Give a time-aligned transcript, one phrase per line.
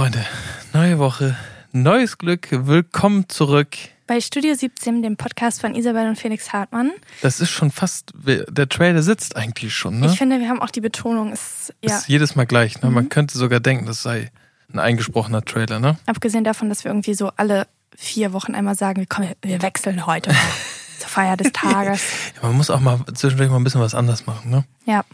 [0.00, 0.24] Freunde,
[0.72, 1.36] neue Woche,
[1.72, 3.76] neues Glück, willkommen zurück.
[4.06, 6.92] Bei Studio 17, dem Podcast von Isabel und Felix Hartmann.
[7.20, 10.06] Das ist schon fast, der Trailer sitzt eigentlich schon, ne?
[10.06, 11.98] Ich finde, wir haben auch die Betonung, ist, ja.
[11.98, 12.88] Ist jedes Mal gleich, ne?
[12.88, 14.30] Man könnte sogar denken, das sei
[14.72, 15.98] ein eingesprochener Trailer, ne?
[16.06, 20.34] Abgesehen davon, dass wir irgendwie so alle vier Wochen einmal sagen, komm, wir wechseln heute
[20.98, 22.02] zur Feier des Tages.
[22.36, 24.64] Ja, man muss auch mal zwischendurch mal ein bisschen was anders machen, ne?
[24.86, 25.04] Ja.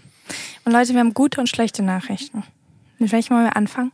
[0.65, 2.45] Und Leute, wir haben gute und schlechte Nachrichten.
[3.01, 3.91] Mit welchem wollen wir anfangen?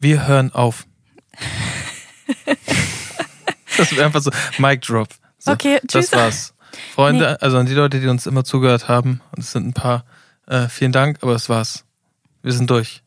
[0.00, 0.86] Wir hören auf.
[3.76, 5.08] das wird einfach so Mic Drop.
[5.38, 6.10] So, Okay, tschüss.
[6.10, 6.54] Das war's.
[6.94, 10.04] Freunde, also an die Leute, die uns immer zugehört haben, und es sind ein paar,
[10.46, 11.84] äh, vielen Dank, aber das war's.
[12.42, 13.02] Wir sind durch.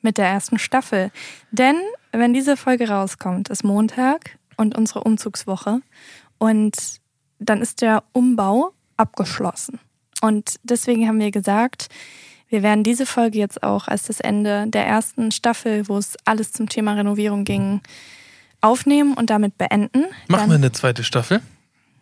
[0.00, 1.10] Mit der ersten Staffel.
[1.50, 1.76] Denn,
[2.12, 5.80] wenn diese Folge rauskommt, ist Montag und unsere Umzugswoche.
[6.38, 6.74] Und
[7.38, 9.78] dann ist der Umbau abgeschlossen.
[10.20, 11.88] Und deswegen haben wir gesagt,
[12.52, 16.52] wir werden diese Folge jetzt auch als das Ende der ersten Staffel, wo es alles
[16.52, 17.80] zum Thema Renovierung ging,
[18.60, 20.04] aufnehmen und damit beenden.
[20.28, 21.40] Machen wir eine zweite Staffel?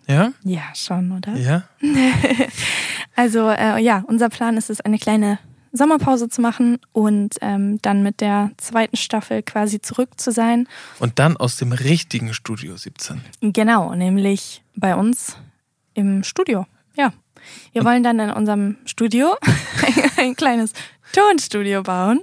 [0.09, 0.33] Ja?
[0.43, 1.37] Ja, schon, oder?
[1.37, 1.63] Ja?
[3.17, 5.39] Also äh, ja, unser Plan ist es, eine kleine
[5.73, 10.67] Sommerpause zu machen und ähm, dann mit der zweiten Staffel quasi zurück zu sein.
[11.01, 13.21] Und dann aus dem richtigen Studio 17.
[13.43, 15.37] Genau, nämlich bei uns
[15.93, 16.67] im Studio.
[16.97, 17.13] Ja.
[17.73, 19.37] Wir wollen dann in unserem Studio
[20.17, 20.73] ein kleines
[21.13, 22.21] Tonstudio bauen.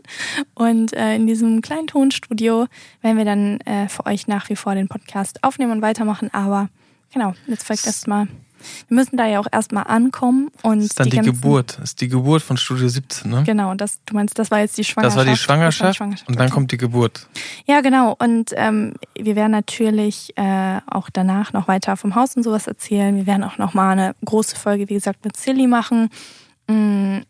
[0.53, 2.67] Und äh, in diesem kleinen Tonstudio
[3.01, 6.33] werden wir dann äh, für euch nach wie vor den Podcast aufnehmen und weitermachen.
[6.33, 6.69] Aber
[7.13, 8.27] genau, jetzt folgt erstmal.
[8.87, 11.77] Wir müssen da ja auch erstmal ankommen und Das ist dann die, ganzen- Geburt.
[11.79, 13.43] Das ist die Geburt von Studio 17, ne?
[13.45, 15.17] Genau, das, du meinst, das war jetzt die Das Schwangerschaft.
[15.17, 17.27] war die Das Schwangerschaft, war die und dann kommt die Geburt.
[17.65, 18.15] Ja, genau.
[18.19, 23.15] Und ähm, wir werden natürlich äh, auch danach noch weiter vom Haus und sowas erzählen.
[23.15, 26.09] Wir werden auch nochmal eine große Folge, wie gesagt, mit Silly machen.
[26.69, 27.21] Ja,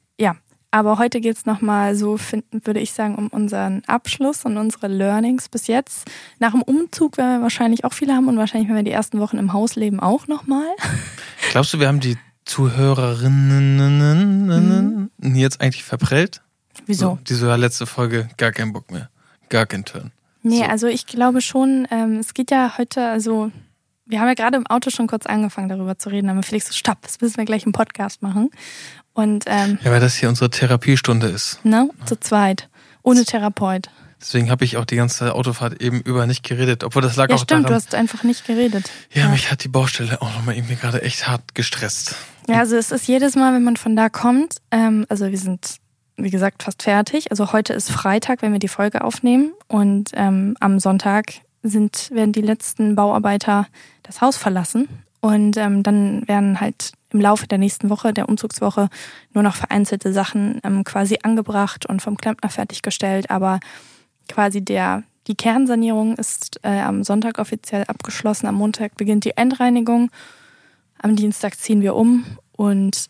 [0.72, 4.88] aber heute geht's noch nochmal so, finden, würde ich sagen, um unseren Abschluss und unsere
[4.88, 6.06] Learnings bis jetzt.
[6.40, 9.20] Nach dem Umzug werden wir wahrscheinlich auch viele haben und wahrscheinlich, wenn wir die ersten
[9.20, 10.68] Wochen im Haus leben, auch nochmal.
[11.52, 16.44] Glaubst du, wir haben die Zuhörerinnen jetzt eigentlich verprellt?
[16.86, 17.06] Wieso?
[17.06, 19.10] So, die so, ja, letzte Folge, gar keinen Bock mehr.
[19.50, 20.12] Gar keinen Turn.
[20.44, 20.66] Nee, So.
[20.66, 23.52] also ich glaube schon, ähm, es geht ja heute, also
[24.06, 26.74] wir haben ja gerade im Auto schon kurz angefangen darüber zu reden, aber Felix so,
[26.74, 28.52] stopp, das müssen wir gleich im Podcast machen.
[29.18, 31.60] Und ähm, Ja, weil das hier unsere Therapiestunde ist.
[31.66, 32.70] ne, zu zweit,
[33.02, 33.90] ohne Therapeut.
[34.22, 36.84] Deswegen habe ich auch die ganze Autofahrt eben über nicht geredet.
[36.84, 37.76] Obwohl das lag Ja, auch stimmt, du daran.
[37.76, 38.92] hast einfach nicht geredet.
[39.12, 42.16] Ja, mich hat die Baustelle auch nochmal irgendwie gerade echt hart gestresst.
[42.48, 45.78] Ja, also es ist jedes Mal, wenn man von da kommt, ähm, also wir sind,
[46.16, 47.32] wie gesagt, fast fertig.
[47.32, 49.52] Also heute ist Freitag, wenn wir die Folge aufnehmen.
[49.68, 51.34] Und ähm, am Sonntag
[51.64, 53.68] sind, werden die letzten Bauarbeiter
[54.04, 54.88] das Haus verlassen.
[55.22, 58.90] Und ähm, dann werden halt im Laufe der nächsten Woche, der Umzugswoche,
[59.34, 63.30] nur noch vereinzelte Sachen ähm, quasi angebracht und vom Klempner fertiggestellt.
[63.30, 63.60] Aber
[64.28, 68.48] quasi der, die Kernsanierung ist äh, am Sonntag offiziell abgeschlossen.
[68.48, 70.12] Am Montag beginnt die Endreinigung.
[71.02, 73.06] Am Dienstag ziehen wir um und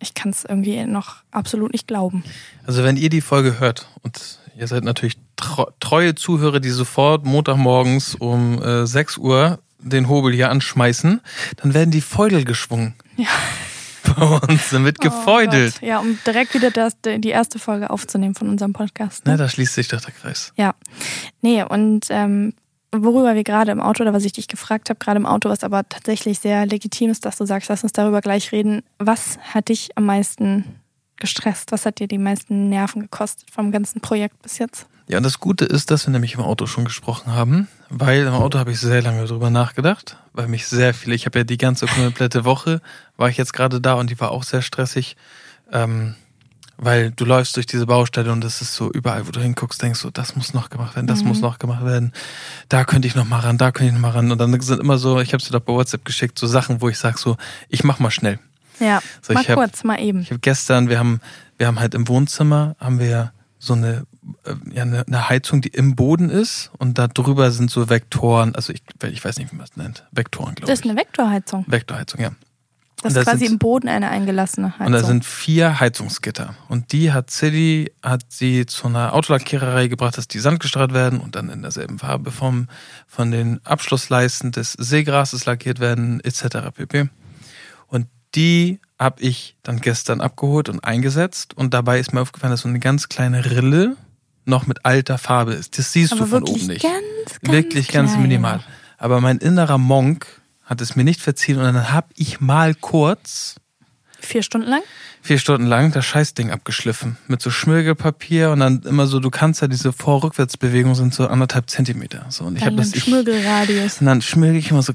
[0.00, 2.22] ich kann es irgendwie noch absolut nicht glauben.
[2.66, 7.24] Also wenn ihr die Folge hört und ihr seid natürlich treu- treue Zuhörer, die sofort
[7.24, 11.20] Montagmorgens um äh, 6 Uhr den Hobel hier anschmeißen,
[11.56, 12.94] dann werden die Feudel geschwungen.
[13.16, 13.28] Ja.
[14.16, 15.80] Bei uns, dann wird gefeudelt.
[15.82, 19.22] Oh ja, um direkt wieder das, die erste Folge aufzunehmen von unserem Podcast.
[19.26, 19.38] Na, Ne?
[19.38, 20.52] da schließt sich doch der Kreis.
[20.56, 20.74] Ja.
[21.42, 22.54] Nee, und ähm,
[22.90, 25.62] worüber wir gerade im Auto, oder was ich dich gefragt habe, gerade im Auto, was
[25.62, 28.82] aber tatsächlich sehr legitim ist, dass du sagst, lass uns darüber gleich reden.
[28.98, 30.64] Was hat dich am meisten
[31.16, 31.70] gestresst?
[31.72, 34.86] Was hat dir die meisten Nerven gekostet vom ganzen Projekt bis jetzt?
[35.08, 38.34] Ja, und das Gute ist, dass wir nämlich im Auto schon gesprochen haben, weil im
[38.34, 41.56] Auto habe ich sehr lange drüber nachgedacht, weil mich sehr viele, ich habe ja die
[41.58, 42.80] ganze komplette Woche,
[43.16, 45.16] war ich jetzt gerade da und die war auch sehr stressig,
[45.72, 46.14] ähm,
[46.76, 50.02] weil du läufst durch diese Baustelle und es ist so überall, wo du hinguckst, denkst
[50.02, 51.28] du, das muss noch gemacht werden, das Mhm.
[51.28, 52.12] muss noch gemacht werden,
[52.68, 54.80] da könnte ich noch mal ran, da könnte ich noch mal ran und dann sind
[54.80, 57.18] immer so, ich habe es dir doch bei WhatsApp geschickt, so Sachen, wo ich sag
[57.18, 57.36] so,
[57.68, 58.38] ich mach mal schnell.
[58.80, 60.20] Ja, So, mal ich hab- kurz, mal eben.
[60.20, 61.20] Ich habe gestern, wir haben,
[61.56, 64.04] wir haben halt im Wohnzimmer, haben wir so eine,
[64.72, 68.72] ja, eine, eine Heizung, die im Boden ist und da drüber sind so Vektoren, also
[68.72, 70.06] ich, ich weiß nicht, wie man es nennt.
[70.12, 70.84] Vektoren, glaube Das ich.
[70.84, 71.64] ist eine Vektorheizung.
[71.68, 72.30] Vektorheizung, ja.
[73.00, 74.86] Das Und da ist quasi sind- im Boden eine eingelassene Heizung.
[74.86, 76.54] Und da sind vier Heizungsgitter.
[76.68, 81.36] Und die hat Silly, hat sie zu einer Autolackiererei gebracht, dass die sandgestrahlt werden und
[81.36, 82.66] dann in derselben Farbe vom,
[83.06, 86.72] von den Abschlussleisten des Seegrases lackiert werden, etc.
[86.74, 87.08] pp.
[87.86, 91.56] Und die habe ich dann gestern abgeholt und eingesetzt.
[91.56, 93.96] Und dabei ist mir aufgefallen, dass so eine ganz kleine Rille
[94.48, 95.78] noch mit alter Farbe ist.
[95.78, 96.82] Das siehst aber du von oben nicht.
[96.82, 96.94] ganz,
[97.40, 98.22] ganz wirklich ganz klein.
[98.22, 98.60] minimal.
[98.96, 100.26] Aber mein innerer Monk
[100.64, 103.56] hat es mir nicht verziehen und dann habe ich mal kurz
[104.20, 104.82] Vier Stunden lang?
[105.22, 107.16] Vier Stunden lang das Scheißding abgeschliffen.
[107.28, 111.70] Mit so Schmirgelpapier und dann immer so, du kannst ja diese Vor-Rückwärtsbewegung sind so anderthalb
[111.70, 112.26] Zentimeter.
[112.28, 112.94] So, und ich habe das.
[112.94, 114.00] Ich, Schmirgelradius.
[114.00, 114.92] Und dann schmirgel ich immer so.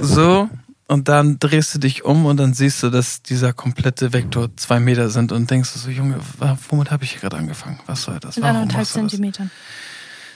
[0.00, 0.48] So.
[0.86, 4.80] Und dann drehst du dich um und dann siehst du, dass dieser komplette Vektor zwei
[4.80, 6.20] Meter sind und denkst du so, Junge,
[6.68, 7.80] womit habe ich hier gerade angefangen?
[7.86, 8.36] Was soll das?
[8.36, 9.50] In anderthalb Zentimetern.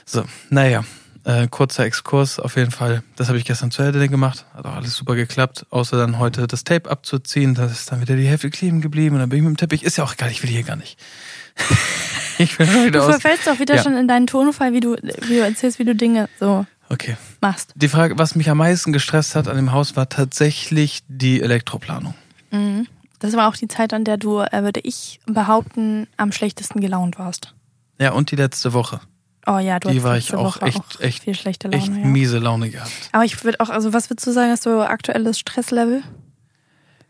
[0.05, 0.83] So, naja,
[1.23, 3.03] äh, kurzer Exkurs auf jeden Fall.
[3.15, 4.45] Das habe ich gestern zu Ende gemacht.
[4.55, 5.67] Hat auch alles super geklappt.
[5.69, 7.53] Außer dann heute das Tape abzuziehen.
[7.53, 9.15] Da ist dann wieder die Hälfte kleben geblieben.
[9.15, 9.83] Und dann bin ich mit dem Teppich.
[9.83, 10.97] Ist ja auch egal, ich will hier gar nicht.
[12.39, 13.83] ich bin schon wieder Du verfällst auch wieder ja.
[13.83, 17.17] schon in deinen Tonfall, wie du, wie du erzählst, wie du Dinge so okay.
[17.41, 17.73] machst.
[17.75, 22.13] Die Frage, was mich am meisten gestresst hat an dem Haus, war tatsächlich die Elektroplanung.
[22.51, 22.87] Mhm.
[23.19, 27.19] Das war auch die Zeit, an der du, äh, würde ich behaupten, am schlechtesten gelaunt
[27.19, 27.53] warst.
[27.99, 29.01] Ja, und die letzte Woche.
[29.45, 31.87] Oh ja, du Die war ich auch Woche echt, auch echt, viel schlechte Laune, echt
[31.87, 32.05] ja.
[32.05, 32.91] miese Laune gehabt.
[33.11, 36.03] Aber ich würde auch, also was würdest du sagen, ist so aktuelles Stresslevel?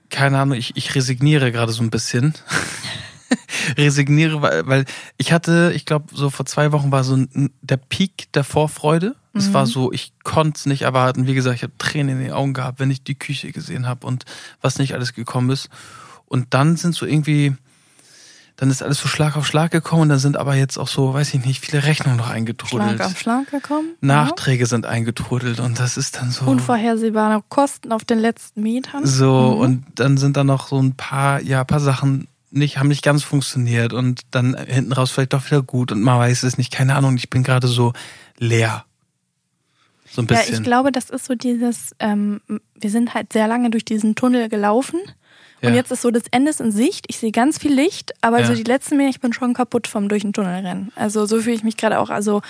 [0.10, 2.34] Keine Ahnung, ich, ich resigniere gerade so ein bisschen.
[3.78, 4.86] resigniere, weil, weil
[5.18, 9.16] ich hatte, ich glaube, so vor zwei Wochen war so ein, der Peak der Vorfreude.
[9.34, 9.54] Es mhm.
[9.54, 11.28] war so, ich konnte es nicht erwarten.
[11.28, 14.08] Wie gesagt, ich habe Tränen in den Augen gehabt, wenn ich die Küche gesehen habe
[14.08, 14.26] und
[14.62, 15.70] was nicht alles gekommen ist.
[16.26, 17.56] Und dann sind so irgendwie
[18.60, 21.14] dann ist alles so Schlag auf Schlag gekommen und dann sind aber jetzt auch so,
[21.14, 22.96] weiß ich nicht, viele Rechnungen noch eingetrudelt.
[22.96, 23.96] Schlag auf Schlag gekommen?
[24.02, 24.68] Nachträge ja.
[24.68, 26.46] sind eingetrudelt und das ist dann so.
[26.46, 29.06] Unvorhersehbare Kosten auf den letzten Metern.
[29.06, 29.62] So, mhm.
[29.62, 33.24] und dann sind da noch so ein paar, ja, paar Sachen nicht, haben nicht ganz
[33.24, 36.96] funktioniert und dann hinten raus vielleicht doch wieder gut und man weiß es nicht, keine
[36.96, 37.94] Ahnung, ich bin gerade so
[38.38, 38.84] leer.
[40.12, 40.54] So ein bisschen.
[40.54, 42.42] Ja, ich glaube, das ist so dieses, ähm,
[42.76, 45.00] wir sind halt sehr lange durch diesen Tunnel gelaufen
[45.62, 47.06] und jetzt ist so das Ende ist in Sicht.
[47.10, 48.46] Ich sehe ganz viel Licht, aber ja.
[48.46, 50.92] so die letzten Meter, ich bin schon kaputt vom durch den Tunnel rennen.
[50.96, 52.10] Also so fühle ich mich gerade auch.
[52.10, 52.42] Also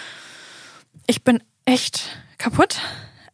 [1.07, 2.79] ich bin echt kaputt,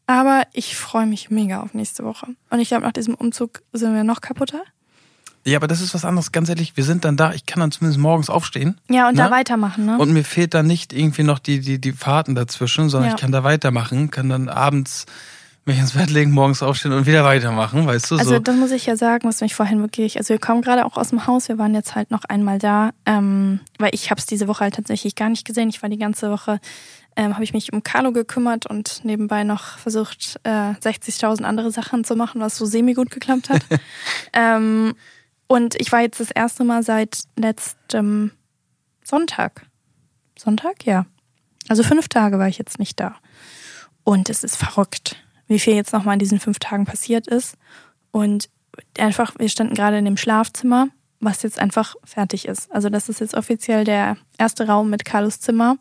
[0.08, 2.28] aber ich freue mich mega auf nächste Woche.
[2.50, 4.62] Und ich glaube, nach diesem Umzug sind wir noch kaputter.
[5.46, 6.32] Ja, aber das ist was anderes.
[6.32, 7.32] Ganz ehrlich, wir sind dann da.
[7.34, 8.80] Ich kann dann zumindest morgens aufstehen.
[8.90, 9.24] Ja, und ne?
[9.24, 9.98] da weitermachen, ne?
[9.98, 13.16] Und mir fehlt dann nicht irgendwie noch die, die, die Fahrten dazwischen, sondern ja.
[13.16, 15.06] ich kann da weitermachen, kann dann abends
[15.66, 18.16] mich ins Bett legen, morgens aufstehen und wieder weitermachen, weißt du?
[18.18, 18.40] Also so.
[18.40, 21.10] das muss ich ja sagen, was mich vorhin wirklich, also wir kommen gerade auch aus
[21.10, 24.48] dem Haus, wir waren jetzt halt noch einmal da, ähm, weil ich habe es diese
[24.48, 25.70] Woche halt tatsächlich gar nicht gesehen.
[25.70, 26.60] Ich war die ganze Woche,
[27.16, 32.04] ähm, habe ich mich um Carlo gekümmert und nebenbei noch versucht, äh, 60.000 andere Sachen
[32.04, 33.62] zu machen, was so semi gut geklappt hat.
[34.34, 34.94] ähm,
[35.48, 38.32] und ich war jetzt das erste Mal seit letztem
[39.04, 39.68] Sonntag.
[40.38, 40.86] Sonntag?
[40.86, 41.06] Ja.
[41.68, 43.16] Also fünf Tage war ich jetzt nicht da.
[44.04, 47.58] Und es ist verrückt wie viel jetzt nochmal in diesen fünf Tagen passiert ist.
[48.12, 48.50] Und
[48.98, 50.88] einfach, wir standen gerade in dem Schlafzimmer,
[51.20, 52.72] was jetzt einfach fertig ist.
[52.72, 55.78] Also das ist jetzt offiziell der erste Raum mit Carlos Zimmer.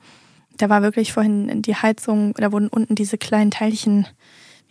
[0.57, 4.07] Da war wirklich vorhin die Heizung, da wurden unten diese kleinen Teilchen,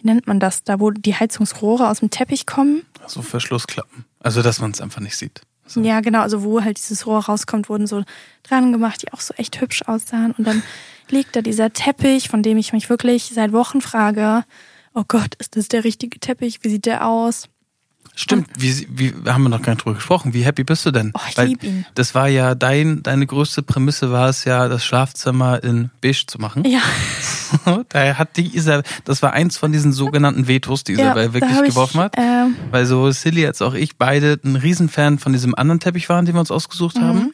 [0.04, 2.86] wie nennt man das, da wo die Heizungsrohre aus dem Teppich kommen.
[3.08, 4.06] So Verschlussklappen.
[4.20, 5.42] Also dass man es einfach nicht sieht.
[5.66, 5.82] So.
[5.82, 8.04] Ja, genau, also wo halt dieses Rohr rauskommt, wurden so
[8.44, 10.34] dran gemacht, die auch so echt hübsch aussahen.
[10.38, 10.62] Und dann
[11.10, 14.44] liegt da dieser Teppich, von dem ich mich wirklich seit Wochen frage,
[14.94, 16.60] oh Gott, ist das der richtige Teppich?
[16.64, 17.48] Wie sieht der aus?
[18.16, 20.34] Stimmt, wie, wie haben wir noch gar nicht drüber gesprochen.
[20.34, 21.12] Wie happy bist du denn?
[21.16, 21.86] Oh, ich liebe ihn.
[21.96, 26.40] Das war ja dein, deine größte Prämisse war es ja, das Schlafzimmer in beige zu
[26.40, 26.64] machen.
[26.66, 26.82] Ja.
[27.90, 31.64] da hat die Isabel, das war eins von diesen sogenannten Vetos, die Isabel ja, wirklich
[31.64, 32.14] geworfen hat.
[32.18, 36.26] Ähm, weil so Silly als auch ich beide ein Riesenfan von diesem anderen Teppich waren,
[36.26, 37.04] den wir uns ausgesucht mhm.
[37.04, 37.34] haben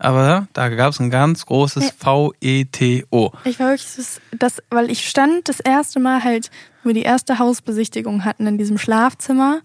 [0.00, 1.90] aber da gab es ein ganz großes ja.
[1.98, 3.32] V-E-T-O.
[3.44, 6.50] Ich war wirklich das, das, weil ich stand das erste Mal halt,
[6.82, 9.60] wo wir die erste Hausbesichtigung hatten in diesem Schlafzimmer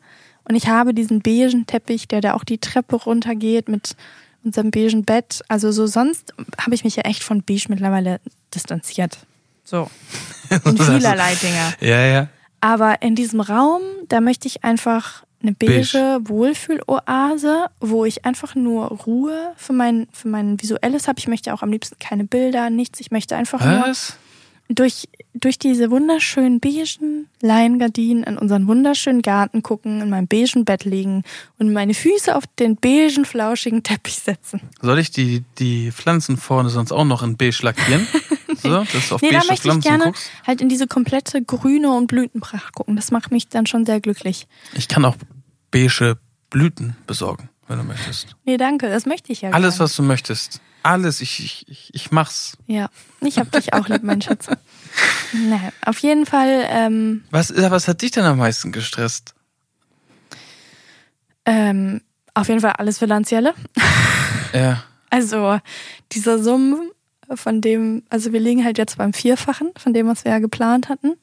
[0.48, 3.96] und ich habe diesen beigen Teppich, der da auch die Treppe runtergeht mit
[4.44, 5.42] unserem beigen Bett.
[5.48, 8.20] Also so sonst habe ich mich ja echt von beige mittlerweile
[8.54, 9.18] distanziert.
[9.64, 9.90] So.
[10.66, 11.74] In vielerlei Dinge.
[11.82, 12.28] Ja, ja.
[12.62, 18.88] Aber in diesem Raum, da möchte ich einfach eine beige Wohlfühloase, wo ich einfach nur
[18.88, 21.20] Ruhe für mein, für mein Visuelles habe.
[21.20, 23.00] Ich möchte auch am liebsten keine Bilder, nichts.
[23.00, 23.68] Ich möchte einfach Was?
[23.68, 23.96] nur
[24.68, 30.86] durch, durch diese wunderschönen beigen Leingardinen in unseren wunderschönen Garten gucken, in meinem beigen Bett
[30.86, 31.24] liegen
[31.60, 34.62] und meine Füße auf den beigen, flauschigen Teppich setzen.
[34.82, 38.08] Soll ich die, die Pflanzen vorne sonst auch noch in beige lackieren?
[38.58, 40.32] so, dass du auf nee, da möchte Pflanzen ich gerne guckst?
[40.48, 42.96] halt in diese komplette Grüne und Blütenpracht gucken.
[42.96, 44.48] Das macht mich dann schon sehr glücklich.
[44.74, 45.16] Ich kann auch
[45.70, 46.18] beige
[46.50, 48.36] Blüten besorgen, wenn du möchtest.
[48.46, 49.52] Nee, danke, das möchte ich ja.
[49.52, 50.62] Alles, was du möchtest.
[50.84, 52.58] Alles, ich, ich, ich mach's.
[52.68, 52.90] Ja,
[53.22, 54.48] ich hab dich auch lieb, mein Schatz.
[55.34, 56.66] Naja, auf jeden Fall.
[56.70, 59.34] Ähm, was, was hat dich denn am meisten gestresst?
[61.46, 62.02] Ähm,
[62.34, 63.54] auf jeden Fall alles Finanzielle.
[64.54, 64.84] Ja.
[65.10, 65.60] Also
[66.12, 66.92] dieser Summen,
[67.34, 70.90] von dem, also wir liegen halt jetzt beim Vierfachen von dem, was wir ja geplant
[70.90, 71.16] hatten.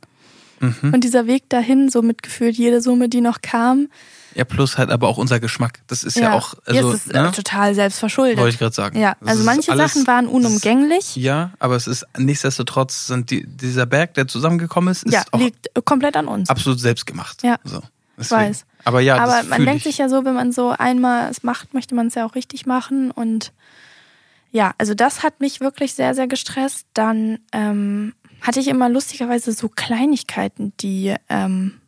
[0.63, 0.95] Mhm.
[0.95, 3.89] Und dieser Weg dahin, so mitgefühlt, jede Summe, die noch kam.
[4.35, 5.81] Ja, plus halt aber auch unser Geschmack.
[5.89, 7.29] Das ist ja, auch, also, ja, es ist ne?
[7.29, 8.39] äh, total selbstverschuldet.
[8.39, 8.99] wollte ich gerade sagen.
[8.99, 11.17] Ja, Das also ist manche alles- Sachen waren unumgänglich.
[11.17, 15.69] Ja, aber es ist nichtsdestotrotz sind die, dieser Berg, der zusammengekommen ist, ist Ja, liegt
[15.85, 16.49] komplett an uns.
[16.49, 17.43] absolut selbst gemacht.
[17.43, 17.59] Ja.
[17.65, 17.83] so.
[18.19, 18.65] Ich weiß.
[18.85, 19.85] Aber ja, Aber man denkt ich.
[19.85, 22.67] sich ja so, wenn man so einmal es macht, möchte man es ja auch richtig
[22.67, 23.11] machen.
[23.11, 23.53] Und
[24.51, 26.87] ja, also das hat mich wirklich sehr, sehr gestresst.
[26.95, 31.81] Dann ähm, hatte ich immer lustigerweise so Kleinigkeiten, die, ähm,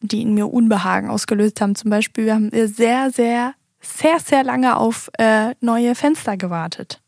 [0.00, 1.74] die in mir Unbehagen ausgelöst haben.
[1.74, 7.00] Zum Beispiel, wir haben sehr, sehr, sehr, sehr lange auf äh, neue Fenster gewartet.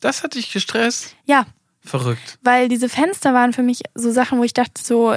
[0.00, 1.14] Das hat dich gestresst?
[1.24, 1.46] Ja,
[1.82, 2.38] Verrückt.
[2.42, 5.16] weil diese Fenster waren für mich so Sachen, wo ich dachte so,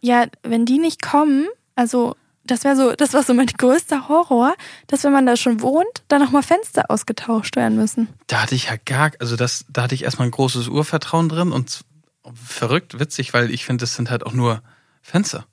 [0.00, 2.14] ja, wenn die nicht kommen, also
[2.46, 4.54] das wäre so, das war so mein größter Horror,
[4.86, 8.08] dass wenn man da schon wohnt, dann nochmal Fenster ausgetauscht werden müssen.
[8.26, 11.52] Da hatte ich ja gar, also das, da hatte ich erstmal ein großes Urvertrauen drin
[11.52, 11.84] und
[12.32, 14.62] verrückt, witzig, weil ich finde, das sind halt auch nur
[15.02, 15.46] Fenster.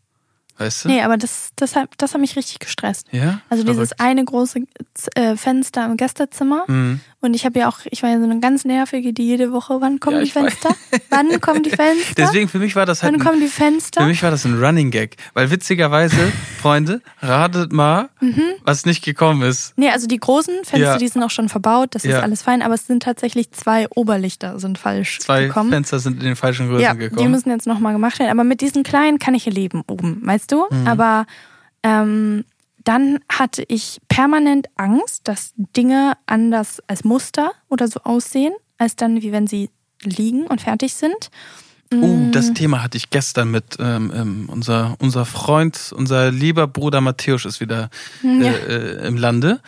[0.62, 0.90] Weißt du?
[0.90, 3.08] Nee, aber das, das, hat, das hat mich richtig gestresst.
[3.12, 3.42] Ja?
[3.50, 4.02] Also dieses Verrückt.
[4.02, 4.60] eine große
[5.16, 6.64] äh, Fenster im Gästezimmer.
[6.68, 7.00] Mhm.
[7.24, 9.80] Und ich habe ja auch, ich war ja so eine ganz nervige, die jede Woche,
[9.80, 10.54] wann kommen Ja, die weiß.
[10.56, 10.76] Fenster?
[11.12, 12.14] Wann kommen die Fenster?
[12.18, 14.02] Deswegen für mich war das halt wann ein, kommen die Fenster?
[14.02, 16.16] für mich war das ein Running Gag, weil witzigerweise,
[16.62, 18.10] Freunde, ratet mal,
[18.64, 19.74] was nicht gekommen ist.
[19.78, 20.98] Nee, also die großen Fenster, Ja.
[20.98, 24.60] die sind auch schon verbaut, das ist alles fein, aber es sind tatsächlich zwei Oberlichter
[24.60, 25.70] sind falsch Zwei gekommen.
[25.70, 27.30] Fenster sind in den falschen Größen ja, die gekommen.
[27.32, 28.32] müssen jetzt nochmal gemacht werden.
[28.32, 30.66] Aber mit diesen kleinen kann ich hier leben oben, weißt du?
[30.70, 30.88] Mhm.
[30.88, 31.26] Aber
[31.84, 32.46] ähm,
[32.84, 39.22] dann hatte ich permanent Angst, dass Dinge anders als Muster oder so aussehen, als dann,
[39.22, 39.70] wie wenn sie
[40.04, 41.30] liegen und fertig sind.
[41.94, 47.02] Uh, das Thema hatte ich gestern mit ähm, ähm, unser unser Freund, unser lieber Bruder
[47.02, 47.90] Matthäus ist wieder
[48.24, 48.30] Ja.
[48.32, 49.60] äh, äh, im Lande.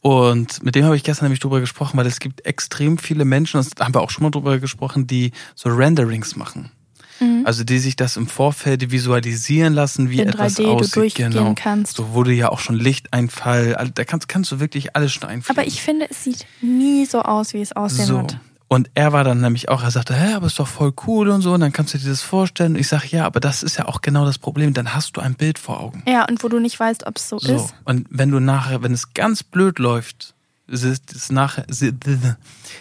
[0.00, 3.58] Und mit dem habe ich gestern nämlich drüber gesprochen, weil es gibt extrem viele Menschen,
[3.58, 6.70] das haben wir auch schon mal drüber gesprochen, die so Renderings machen.
[7.20, 7.42] Mhm.
[7.44, 10.96] Also die sich das im Vorfeld visualisieren lassen, wie In etwas 3D du aussieht.
[10.96, 11.54] durchgehen genau.
[11.56, 11.96] kannst.
[11.96, 13.90] So wurde ja auch schon Lichteinfall.
[13.94, 15.58] Da kannst, kannst du wirklich alles schon einfliegen.
[15.58, 18.16] Aber ich finde, es sieht nie so aus, wie es aussehen so.
[18.18, 18.38] wird.
[18.70, 21.40] Und er war dann nämlich auch, er sagte, hä, aber ist doch voll cool und
[21.40, 22.74] so, und dann kannst du dir das vorstellen.
[22.74, 24.74] Und ich sage, ja, aber das ist ja auch genau das Problem.
[24.74, 26.02] Dann hast du ein Bild vor Augen.
[26.06, 27.56] Ja, und wo du nicht weißt, ob es so, So.
[27.56, 27.74] ist.
[27.84, 30.34] Und wenn du nachher, wenn es ganz blöd läuft,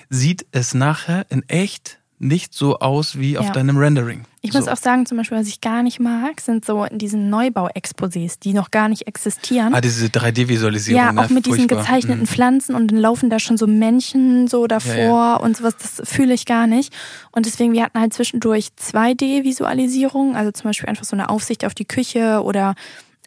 [0.10, 3.52] sieht es nachher in echt nicht so aus wie auf Ja.
[3.52, 4.24] deinem Rendering.
[4.42, 4.58] Ich so.
[4.60, 8.40] muss auch sagen, zum Beispiel, was ich gar nicht mag, sind so in diesen Neubau-Exposés,
[8.42, 9.74] die noch gar nicht existieren.
[9.76, 11.00] Ah, diese 3D-Visualisierung.
[11.04, 11.22] ja, ne?
[11.22, 11.80] auch mit diesen Furchtbar.
[11.80, 12.28] gezeichneten Mhm.
[12.28, 16.34] Pflanzen und dann laufen da schon so Männchen so davor Ja, und sowas, das fühle
[16.34, 16.92] ich gar nicht.
[17.32, 21.74] Und deswegen, wir hatten halt zwischendurch 2D-Visualisierungen, also zum Beispiel einfach so eine Aufsicht auf
[21.76, 22.76] die Küche oder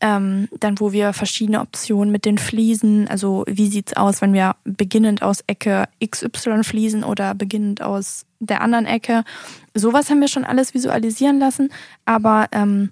[0.00, 4.56] ähm, dann, wo wir verschiedene Optionen mit den Fliesen, also wie sieht's aus, wenn wir
[4.64, 9.24] beginnend aus Ecke XY fließen oder beginnend aus der anderen Ecke.
[9.74, 11.70] Sowas haben wir schon alles visualisieren lassen,
[12.06, 12.90] aber ähm,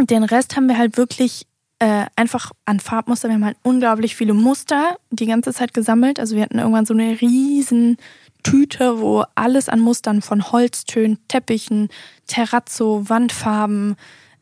[0.00, 1.46] den Rest haben wir halt wirklich
[1.80, 3.28] äh, einfach an Farbmuster.
[3.28, 6.20] Wir haben halt unglaublich viele Muster die ganze Zeit gesammelt.
[6.20, 7.96] Also wir hatten irgendwann so eine riesen
[8.42, 11.88] Tüte, wo alles an Mustern von Holztönen, Teppichen,
[12.26, 13.96] Terrazzo, Wandfarben,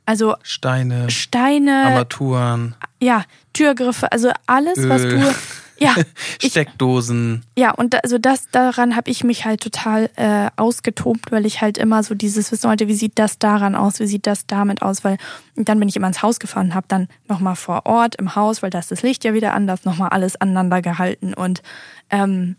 [0.07, 5.21] also Steine, Steine, Armaturen, ja, Türgriffe, also alles, was Öl.
[5.21, 5.35] du.
[5.79, 5.97] Ja,
[6.41, 7.43] ich, Steckdosen.
[7.57, 11.77] ja, und also das, daran habe ich mich halt total äh, ausgetobt, weil ich halt
[11.77, 15.03] immer so dieses Wissen wollte, wie sieht das daran aus, wie sieht das damit aus,
[15.03, 15.17] weil
[15.57, 18.63] dann bin ich immer ins Haus gefahren und habe dann nochmal vor Ort im Haus,
[18.63, 21.63] weil da ist das Licht ja wieder anders, nochmal alles aneinander gehalten und
[22.11, 22.57] ähm,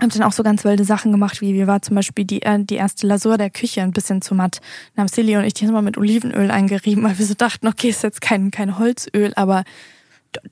[0.00, 2.62] habe dann auch so ganz wilde Sachen gemacht, wie wir war zum Beispiel die, äh,
[2.62, 4.60] die erste Lasur der Küche ein bisschen zu matt.
[4.94, 7.88] Dann haben Silly und ich die mal mit Olivenöl eingerieben, weil wir so dachten, okay,
[7.88, 9.64] ist jetzt kein, kein Holzöl, aber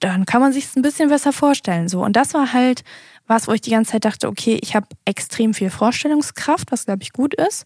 [0.00, 1.88] dann kann man sich es ein bisschen besser vorstellen.
[1.88, 2.04] So.
[2.04, 2.84] Und das war halt
[3.26, 7.02] was, wo ich die ganze Zeit dachte, okay, ich habe extrem viel Vorstellungskraft, was glaube
[7.02, 7.64] ich gut ist.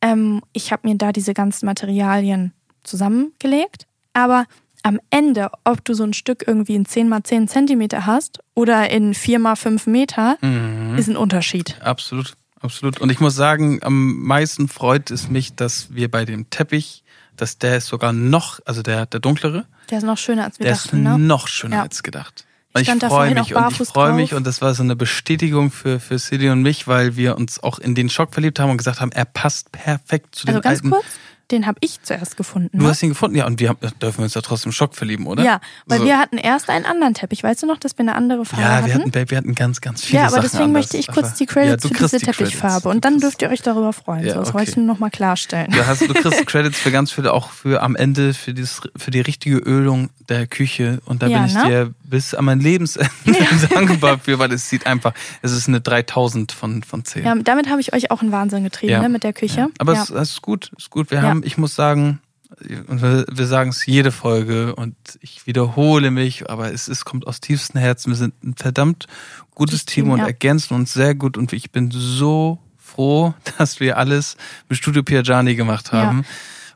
[0.00, 2.52] Ähm, ich habe mir da diese ganzen Materialien
[2.84, 4.46] zusammengelegt, aber
[4.82, 8.90] am Ende, ob du so ein Stück irgendwie in 10 mal 10 Zentimeter hast oder
[8.90, 10.96] in 4 mal 5 Meter, Mhm.
[10.98, 11.76] ist ein Unterschied.
[11.82, 13.00] Absolut, absolut.
[13.00, 17.02] Und ich muss sagen, am meisten freut es mich, dass wir bei dem Teppich,
[17.36, 20.64] dass der ist sogar noch, also der, der dunklere, Der ist noch schöner, als wir
[20.66, 21.18] der dachten, ist ne?
[21.18, 21.82] noch schöner Ja.
[21.82, 22.44] als gedacht.
[22.78, 25.98] Ich da freue mich und ich freue mich und das war so eine Bestätigung für,
[25.98, 29.00] für Silly und mich, weil wir uns auch in den Schock verliebt haben und gesagt
[29.00, 30.90] haben, er passt perfekt zu Also ganz alten.
[30.90, 31.04] kurz,
[31.50, 32.78] den habe ich zuerst gefunden.
[32.78, 32.90] Du Ne?
[32.90, 35.42] hast ihn gefunden, ja, und wir haben, dürfen wir uns da trotzdem Schock verlieben, oder?
[35.44, 36.04] Ja, weil So.
[36.04, 37.42] wir hatten erst einen anderen Teppich.
[37.42, 38.86] Weißt du noch, dass wir eine andere Farbe Ja, hatten?
[38.86, 40.80] wir hatten, Babe, wir hatten ganz, ganz viele ja, aber Sachen deswegen anders.
[40.84, 42.26] möchte ich kurz Aber- die Credits ja, für diese die.
[42.26, 42.88] Teppichfarbe.
[42.88, 44.24] Und dann dürft ihr euch darüber freuen.
[44.26, 44.58] Ja, so, das okay.
[44.58, 45.70] wollte ich nur noch mal klarstellen.
[45.70, 49.10] Du, hast, du kriegst Credits für ganz viele, auch für am Ende, für, dieses, für
[49.10, 51.00] die richtige Ölung der Küche.
[51.04, 51.64] Und da Ja, bin ich ne?
[51.66, 53.08] dir bis an mein Lebensende
[53.70, 57.24] dankbar für, weil es sieht einfach, es ist eine 3000 von, von 10.
[57.24, 59.00] Ja, damit habe ich euch auch in Wahnsinn getrieben, Ja.
[59.02, 59.60] ne, mit der Küche.
[59.60, 59.68] Ja.
[59.78, 60.02] Aber ja.
[60.02, 61.10] es, es ist gut, es ist gut.
[61.10, 61.24] Wir Ja.
[61.24, 62.20] haben, ich muss sagen,
[62.58, 67.40] wir, wir sagen es jede Folge und ich wiederhole mich, aber es ist, kommt aus
[67.40, 68.10] tiefstem Herzen.
[68.10, 69.06] Wir sind ein verdammt
[69.54, 70.26] gutes Team, Team, und ja.
[70.26, 74.36] ergänzen uns sehr gut und ich bin so froh, dass wir alles
[74.68, 76.24] mit Studio Piagiani gemacht haben.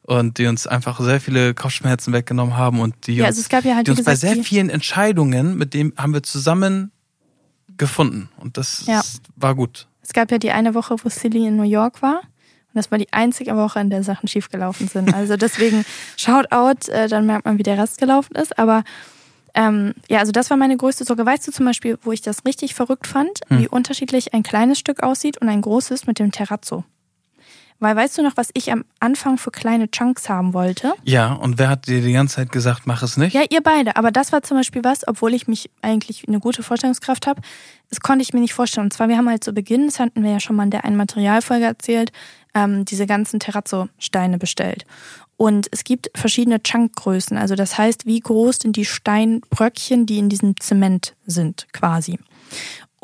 [0.06, 3.64] Und die uns einfach sehr viele Kopfschmerzen weggenommen haben und die Ja, uns, also gab
[3.64, 6.92] ja halt, die uns bei gesagt, sehr die- vielen Entscheidungen, mit dem haben wir zusammen
[7.78, 8.28] gefunden.
[8.36, 9.00] Und das Ja.
[9.36, 9.86] war gut.
[10.02, 12.16] Es gab ja die eine Woche, wo Silly in New York war.
[12.20, 15.12] Und das war die einzige Woche, in der Sachen schiefgelaufen sind.
[15.14, 15.84] Also deswegen
[16.16, 18.58] Shoutout, äh, dann merkt man, wie der Rest gelaufen ist.
[18.58, 18.84] Aber
[19.54, 21.24] ähm, ja, also das war meine größte Sorge.
[21.24, 23.58] Weißt du zum Beispiel, wo ich das richtig verrückt fand, Hm.
[23.60, 26.84] wie unterschiedlich ein kleines Stück aussieht und ein großes mit dem Terrazzo.
[27.80, 30.92] Weil weißt du noch, was ich am Anfang für kleine Chunks haben wollte?
[31.02, 33.34] Ja, und wer hat dir die ganze Zeit gesagt, mach es nicht?
[33.34, 33.96] Ja, ihr beide.
[33.96, 37.42] Aber das war zum Beispiel was, obwohl ich mich eigentlich eine gute Vorstellungskraft habe,
[37.90, 38.86] das konnte ich mir nicht vorstellen.
[38.86, 40.84] Und zwar, wir haben halt zu Beginn, das hatten wir ja schon mal in der
[40.84, 42.12] einen Materialfolge erzählt,
[42.54, 44.86] ähm, diese ganzen Terrazzo-Steine bestellt.
[45.36, 47.36] Und es gibt verschiedene Chunkgrößen.
[47.36, 52.18] Also das heißt, wie groß sind die Steinbröckchen, die in diesem Zement sind, quasi.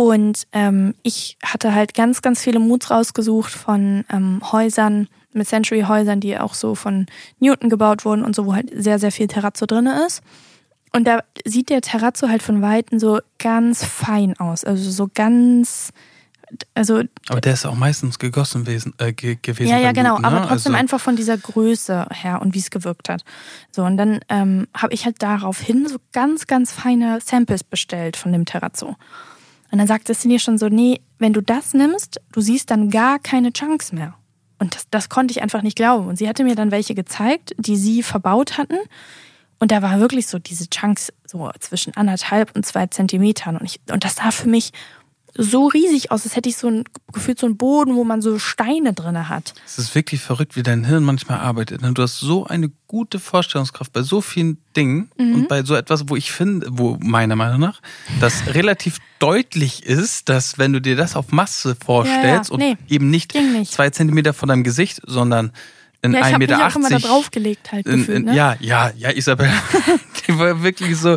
[0.00, 6.20] Und ähm, ich hatte halt ganz, ganz viele Moods rausgesucht von ähm, Häusern, mit Century-Häusern,
[6.20, 7.04] die auch so von
[7.38, 10.22] Newton gebaut wurden und so, wo halt sehr, sehr viel Terrazzo drin ist.
[10.94, 14.64] Und da sieht der Terrazzo halt von Weitem so ganz fein aus.
[14.64, 15.90] Also so ganz,
[16.72, 18.94] also Aber der ist auch meistens gegossen gewesen.
[18.96, 20.46] Äh, ge gewesen ja, ja, genau, aber ne?
[20.48, 23.22] trotzdem also, einfach von dieser Größe her und wie es gewirkt hat.
[23.70, 28.32] So, und dann ähm, habe ich halt daraufhin so ganz, ganz feine Samples bestellt von
[28.32, 28.96] dem Terrazzo.
[29.70, 33.18] Und dann sagte Cindy schon so, nee, wenn du das nimmst, du siehst dann gar
[33.18, 34.14] keine Chunks mehr.
[34.58, 36.06] Und das, das konnte ich einfach nicht glauben.
[36.06, 38.78] Und sie hatte mir dann welche gezeigt, die sie verbaut hatten.
[39.58, 43.56] Und da war wirklich so diese Chunks so zwischen anderthalb und zwei Zentimetern.
[43.56, 44.72] Und, ich, und das sah für mich
[45.36, 48.38] so riesig aus, als hätte ich so ein gefühlt so einen Boden, wo man so
[48.38, 49.54] Steine drinne hat.
[49.66, 51.82] Es ist wirklich verrückt, wie dein Hirn manchmal arbeitet.
[51.82, 51.92] ne?
[51.92, 55.34] Du hast so eine gute Vorstellungskraft bei so vielen Dingen Mhm.
[55.34, 57.80] und bei so etwas, wo ich finde, wo meiner Meinung nach,
[58.20, 62.64] das relativ deutlich ist, dass wenn du dir das auf Masse vorstellst Ja, ja.
[62.64, 63.72] Nee, und eben nicht, nicht.
[63.72, 65.52] zwei Zentimeter von deinem Gesicht, sondern
[66.02, 66.66] in Ja, ich 1,80 habe mich Meter.
[66.66, 68.34] auch immer da draufgelegt halt in, gefühlt, in, ne?
[68.34, 69.50] Ja, ja, ja, Isabel,
[70.38, 71.16] war wirklich so,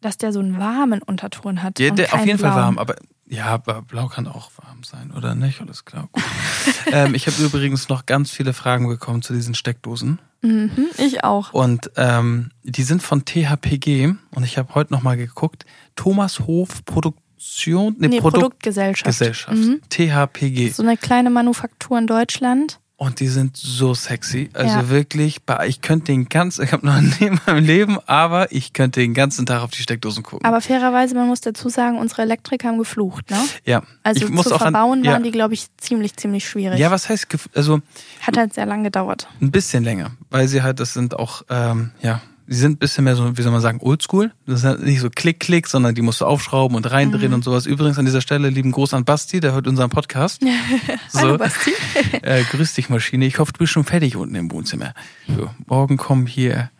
[0.00, 1.78] dass der so einen warmen Unterton hat.
[1.78, 2.62] Ja, der, auf jeden Fall blauen.
[2.62, 2.96] warm, aber
[3.34, 5.60] ja, aber blau kann auch warm sein, oder nicht?
[5.60, 6.08] Alles klar.
[6.12, 6.22] Gut.
[6.92, 10.20] ähm, ich habe übrigens noch ganz viele Fragen bekommen zu diesen Steckdosen.
[10.42, 11.52] Mhm, ich auch.
[11.52, 15.64] Und ähm, die sind von THPG und ich habe heute nochmal geguckt.
[15.96, 19.06] Thomas Hof Produktion, nee, Nee, Produkt Produktgesellschaft.
[19.06, 19.56] Gesellschaft.
[19.56, 19.80] Mhm.
[19.88, 20.70] THPG.
[20.70, 22.78] So eine kleine Manufaktur in Deutschland.
[22.96, 24.50] Und die sind so sexy.
[24.54, 24.88] Also Ja.
[24.88, 29.00] wirklich, ich könnte den ganzen, ich habe noch nie in meinem Leben, aber ich könnte
[29.00, 30.46] den ganzen Tag auf die Steckdosen gucken.
[30.46, 33.38] Aber fairerweise, man muss dazu sagen, unsere Elektriker haben geflucht, ne?
[33.64, 36.48] ja, Also ich muss zu auch verbauen an, ja, waren die, glaube ich, ziemlich, ziemlich
[36.48, 36.78] schwierig.
[36.78, 37.80] ja, was heißt, also
[38.20, 39.26] Hat halt sehr lang gedauert.
[39.40, 43.04] ein bisschen länger, weil sie halt, das sind auch, ähm, ja, sie sind ein bisschen
[43.04, 44.32] mehr so, wie soll man sagen, oldschool.
[44.46, 47.34] Das ist halt nicht so klick, klick, sondern die musst du aufschrauben und reindrehen Mhm.
[47.36, 47.66] und sowas.
[47.66, 50.42] Übrigens an dieser Stelle lieben Gruß an Basti, der hört unseren Podcast.
[51.14, 51.38] Hallo, So.
[51.38, 51.72] Basti.
[52.22, 53.26] Äh, grüß dich, Maschine.
[53.26, 54.94] Ich hoffe, du bist schon fertig unten im Wohnzimmer.
[55.28, 56.70] So, morgen kommen hier,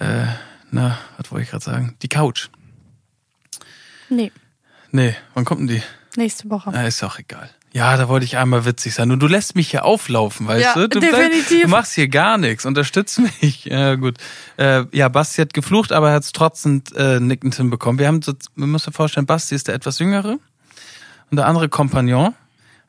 [0.00, 0.24] äh,
[0.70, 1.96] na, was wollte ich gerade sagen?
[2.02, 2.48] Die Couch.
[4.08, 4.32] Nee,
[4.92, 5.82] Nee, wann kommt denn die?
[6.16, 6.70] nächste Woche.
[6.72, 7.50] Na, ist auch egal.
[7.76, 9.10] Ja, da wollte ich einmal witzig sein.
[9.10, 10.88] Und du lässt mich hier auflaufen, weißt Ja, du?
[10.88, 10.98] du?
[10.98, 11.64] definitiv.
[11.64, 12.64] Du machst hier gar nichts.
[12.64, 13.66] Unterstützt mich.
[13.66, 14.16] Ja, gut.
[14.56, 17.98] Äh, ja, Basti hat geflucht, aber er hat es trotzdem äh, nickend hinbekommen.
[17.98, 20.38] Wir haben so, wir müssen uns vorstellen, Basti ist der etwas jüngere.
[21.30, 22.34] Und der andere Kompagnon,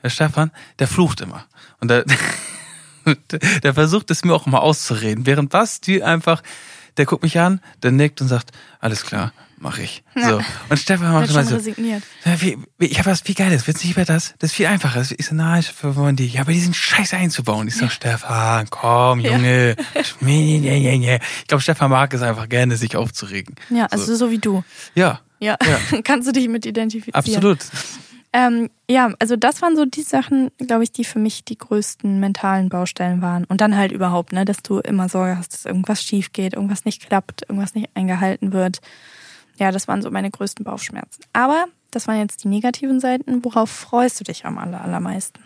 [0.03, 1.43] der Stefan, der flucht immer.
[1.81, 2.05] Und der,
[3.63, 5.25] der versucht es mir auch mal auszureden.
[5.25, 6.41] Während Basti einfach,
[6.95, 10.03] der guckt mich an, der nickt und sagt, alles klar, Mach ich.
[10.15, 10.29] Ja.
[10.29, 10.41] So.
[10.69, 11.55] Und Stefan macht immer so.
[11.55, 12.03] resigniert.
[12.25, 13.65] Ja, wie, wie, ich habe was viel Geiles.
[13.65, 14.35] Willst du nicht über das?
[14.37, 15.03] Das ist viel einfacher.
[15.17, 16.27] Ich so, nein, wir wollen die.
[16.27, 17.67] Ja, aber diesen Scheiß einzubauen.
[17.67, 19.31] Ich so, Stefan, komm, Ja.
[19.31, 19.75] Junge.
[20.01, 23.55] Ich glaube, Stefan mag es einfach gerne, sich aufzuregen.
[23.69, 24.63] Ja, also so, wie du.
[24.95, 26.01] Ja, Ja, Ja.
[26.03, 27.15] kannst du dich mit identifizieren.
[27.15, 27.59] absolut.
[28.33, 32.19] Ähm, ja, also das waren so die Sachen, glaube ich, die für mich die größten
[32.19, 33.45] mentalen Baustellen waren.
[33.45, 36.85] Und dann halt überhaupt, ne, dass du immer Sorge hast, dass irgendwas schief geht, irgendwas
[36.85, 38.79] nicht klappt, irgendwas nicht eingehalten wird.
[39.57, 41.21] Ja, das waren so meine größten Bauchschmerzen.
[41.33, 43.43] Aber das waren jetzt die negativen Seiten.
[43.43, 45.39] Worauf freust du dich am aller, allermeisten?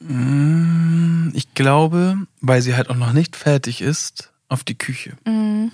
[0.00, 5.14] Mm, Ich glaube, weil sie halt auch noch nicht fertig ist, auf die Küche.
[5.26, 5.72] Mhm.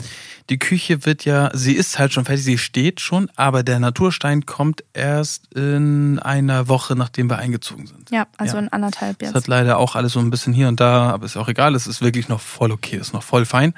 [0.48, 4.46] Die Küche wird ja, sie ist halt schon fertig, sie steht schon, aber der Naturstein
[4.46, 8.10] kommt erst in einer Woche, nachdem wir eingezogen sind.
[8.10, 8.62] Ja, also Ja.
[8.62, 9.34] in anderthalb Es jetzt.
[9.34, 11.86] hat leider auch alles so ein bisschen hier und da, aber ist auch egal, es
[11.86, 13.74] ist wirklich noch voll okay, ist noch voll fein.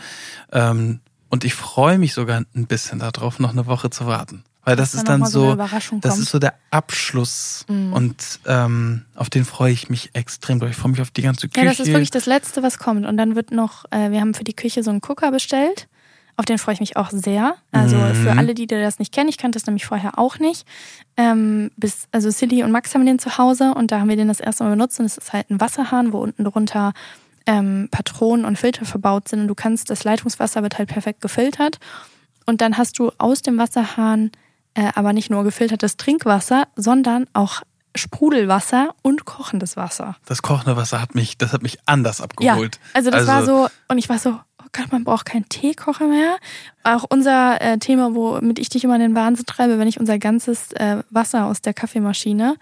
[0.53, 1.01] Ähm,
[1.35, 4.45] und ich freue mich sogar ein bisschen darauf, noch eine Woche zu warten.
[4.65, 7.93] Weil das ist dann so so, das ist so der Abschluss Mhm.
[7.93, 8.17] und
[8.47, 10.63] ähm, auf den freue ich mich extrem.
[10.63, 11.67] Ich freue mich auf die ganze Küche.
[11.67, 13.05] Ja, das ist wirklich das Letzte, was kommt.
[13.05, 15.87] Und dann wird noch, äh, wir haben für die Küche so einen Cooker bestellt.
[16.37, 17.57] Auf den freue ich mich auch sehr.
[17.73, 18.15] Also Mhm.
[18.15, 20.67] für alle, die das nicht kennen, ich kannte das nämlich vorher auch nicht.
[21.17, 24.29] Ähm, bis, also Silly und Max haben den zu Hause und da haben wir den
[24.29, 26.93] das erste Mal benutzt und es ist halt ein Wasserhahn, wo unten drunter
[27.47, 31.79] ähm, Patronen und Filter verbaut sind und du kannst, das Leitungswasser wird halt perfekt gefiltert.
[32.47, 34.31] Und dann hast du aus dem Wasserhahn
[34.75, 37.63] äh, aber nicht nur gefiltertes Trinkwasser, sondern auch
[37.97, 40.17] Sprudelwasser und kochendes Wasser.
[40.27, 42.81] Das kochende Wasser hat mich, das hat mich anders abgeholt.
[42.83, 46.09] Ja, also das war so, und ich war so, oh Gott, man braucht keinen Teekocher
[46.09, 46.37] mehr.
[46.83, 50.19] Auch unser äh, Thema, womit ich dich immer in den Wahnsinn treibe, wenn ich unser
[50.19, 52.57] ganzes äh, Wasser aus der Kaffeemaschine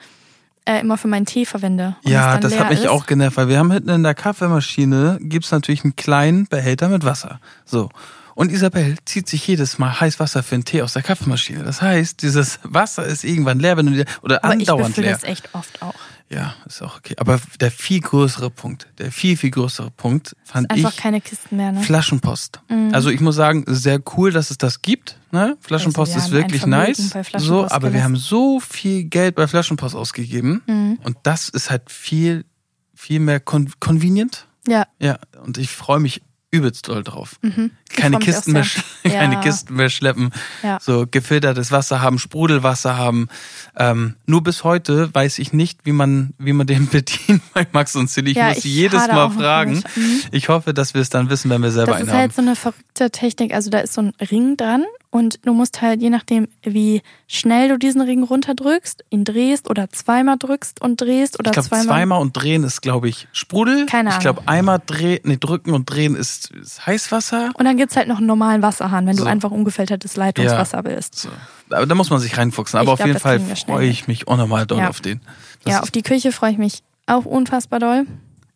[0.64, 1.96] äh, immer für meinen Tee verwende.
[2.02, 2.88] Ja, das hat mich ist.
[2.88, 7.04] auch genervt, weil wir haben hinten in der Kaffeemaschine gibt's natürlich einen kleinen Behälter mit
[7.04, 7.40] Wasser.
[7.64, 7.90] So.
[8.34, 11.64] Und Isabel zieht sich jedes Mal heiß Wasser für einen Tee aus der Kaffeemaschine.
[11.64, 15.08] Das heißt, dieses Wasser ist irgendwann leer, wenn du dir, oder Aber ich andauernd befülle
[15.08, 15.16] leer.
[15.16, 15.94] es echt oft auch.
[16.32, 17.14] Ja, ist auch okay.
[17.18, 21.56] Aber der viel größere Punkt, der viel, viel größere Punkt fand Einfach ich keine Kisten
[21.56, 21.82] mehr, ne?
[21.82, 22.60] Flaschenpost.
[22.68, 22.90] Mhm.
[22.94, 25.18] Also ich muss sagen, sehr cool, dass es das gibt.
[25.30, 25.56] Ne?
[25.60, 27.10] Flaschenpost Also wir ist wirklich nice.
[27.10, 28.04] bei So, Flaschenpost aber wir gelassen.
[28.04, 30.62] haben so viel Geld bei Flaschenpost ausgegeben.
[30.66, 30.98] Mhm.
[31.04, 32.46] Und das ist halt viel,
[32.94, 34.46] viel mehr con convenient.
[34.66, 34.86] Ja.
[35.00, 37.36] Ja, und ich freue mich übelst doll drauf.
[37.42, 37.70] Mhm.
[37.88, 39.40] Keine Kisten, mehr, sch- keine Ja.
[39.40, 40.30] Kisten mehr schleppen.
[40.62, 40.78] Ja.
[40.80, 43.28] So gefiltertes Wasser haben, Sprudelwasser haben.
[43.76, 47.96] Ähm, nur bis heute weiß ich nicht, wie man, wie man den bedient bei Max
[47.96, 48.32] und Silly.
[48.32, 49.82] Ich Ja, muss ich jedes Mal fragen.
[49.96, 50.20] Mhm.
[50.30, 52.20] Ich hoffe, dass wir es dann wissen, wenn wir selber Das einen ist haben.
[52.20, 53.54] halt so eine verrückte Technik.
[53.54, 57.68] Also da ist so ein Ring dran und du musst halt, je nachdem, wie schnell
[57.68, 61.84] du diesen Ring runterdrückst, ihn drehst oder zweimal drückst und drehst oder ich glaube, zweimal.
[61.86, 62.20] zweimal.
[62.22, 63.84] und drehen ist, glaube ich, Sprudel.
[63.86, 64.22] Keine Ich Ahnung.
[64.22, 67.50] glaube, einmal drehen, nee, drücken und drehen ist, ist Heißwasser.
[67.54, 69.24] Und dann gibt's halt noch einen normalen Wasserhahn, wenn So.
[69.24, 71.14] du einfach ungefiltertes Leitungswasser willst.
[71.16, 71.28] So.
[71.70, 72.78] Aber da muss man sich reinfuchsen.
[72.80, 74.88] Aber Ich auf glaub, jeden Fall freue ich mich unnormal doll Ja.
[74.88, 75.20] auf den.
[75.64, 78.06] Das ja, auf die Küche freue ich mich auch unfassbar doll.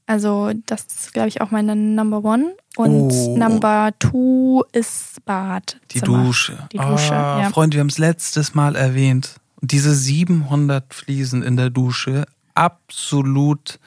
[0.07, 2.55] Also das ist, glaube ich, auch meine Number One.
[2.77, 3.37] Und Oh.
[3.37, 5.81] Number Two ist Bad.
[5.91, 6.69] Die Dusche.
[6.73, 7.51] Die Dusche, Ah, ja.
[7.51, 9.37] Freunde, wir haben es letztes Mal erwähnt.
[9.61, 13.79] Und diese 700 Fliesen in der Dusche, absolut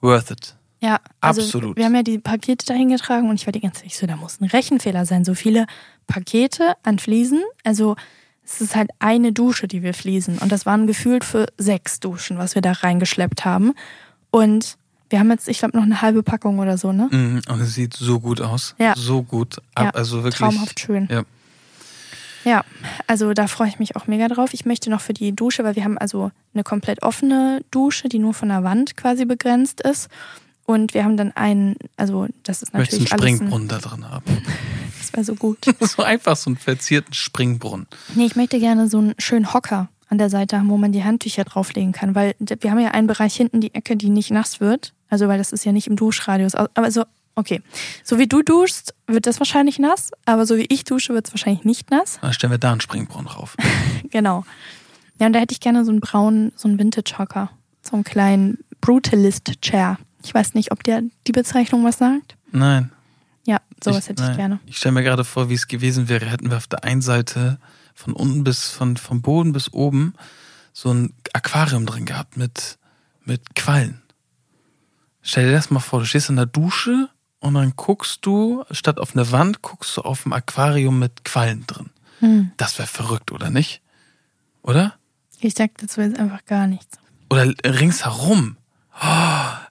[0.00, 0.54] worth it.
[0.80, 1.76] Ja, also Absolut.
[1.76, 4.14] wir haben ja die Pakete dahin getragen und ich war die ganze Zeit so, da
[4.16, 5.24] muss ein Rechenfehler sein.
[5.24, 5.66] So viele
[6.06, 7.42] Pakete an Fliesen.
[7.64, 7.96] Also
[8.44, 10.38] es ist halt eine Dusche, die wir fließen.
[10.38, 13.74] Und das waren gefühlt für sechs Duschen, was wir da reingeschleppt haben.
[14.30, 14.76] Und
[15.10, 17.08] wir haben jetzt, ich glaube, noch eine halbe Packung oder so, ne?
[17.10, 18.74] Mhm, Und es sieht so gut aus.
[18.78, 18.94] Ja.
[18.96, 19.58] So gut.
[19.74, 20.38] Ab- Ja, Also wirklich.
[20.38, 21.08] Traumhaft schön.
[21.10, 21.22] Ja.
[22.44, 22.64] Ja,
[23.06, 24.50] also da freue ich mich auch mega drauf.
[24.54, 28.18] Ich möchte noch für die Dusche, weil wir haben also eine komplett offene Dusche, die
[28.18, 30.08] nur von der Wand quasi begrenzt ist.
[30.64, 33.78] Und wir haben dann einen, also das ist Möchtest natürlich einen alles ein, Springbrunnen da
[33.78, 34.24] drin haben.
[34.98, 35.58] das wäre so gut.
[35.80, 37.86] so einfach so einen verzierten Springbrunnen.
[38.14, 41.04] Nee, ich möchte gerne so einen schönen Hocker an der Seite haben, wo man die
[41.04, 44.60] Handtücher drauflegen kann, weil wir haben ja einen Bereich hinten, die Ecke, die nicht nass
[44.60, 44.94] wird.
[45.08, 46.54] Also, weil das ist ja nicht im Duschradius.
[46.54, 47.62] Aber so, okay.
[48.04, 51.32] So wie du duschst, wird das wahrscheinlich nass, aber so wie ich dusche, wird es
[51.32, 52.18] wahrscheinlich nicht nass.
[52.20, 53.56] Dann stellen wir da einen Springbrunnen drauf.
[54.10, 54.46] Genau.
[55.18, 57.50] Ja, und da hätte ich gerne so einen braunen, so einen Vintage-Hocker.
[57.82, 59.98] So einen kleinen Brutalist-Chair.
[60.22, 62.36] Ich weiß nicht, ob der die Bezeichnung was sagt.
[62.52, 62.90] Nein.
[63.46, 64.36] Ja, sowas hätte ich nein.
[64.36, 64.60] gerne.
[64.66, 67.58] Ich stelle mir gerade vor, wie es gewesen wäre, hätten wir auf der einen Seite
[67.94, 70.14] von unten bis, von, vom Boden bis oben
[70.72, 72.78] so ein Aquarium drin gehabt mit,
[73.24, 74.00] mit Quallen.
[75.22, 77.08] Stell dir das mal vor, du stehst in der Dusche
[77.40, 81.66] und dann guckst du, statt auf eine Wand, guckst du auf ein Aquarium mit Quallen
[81.66, 81.90] drin.
[82.20, 82.50] Hm.
[82.56, 83.82] Das wäre verrückt, oder nicht?
[84.62, 84.94] Oder?
[85.40, 86.98] Ich sag dazu jetzt einfach gar nichts.
[87.30, 88.56] Oder ringsherum.
[88.94, 89.04] Oh,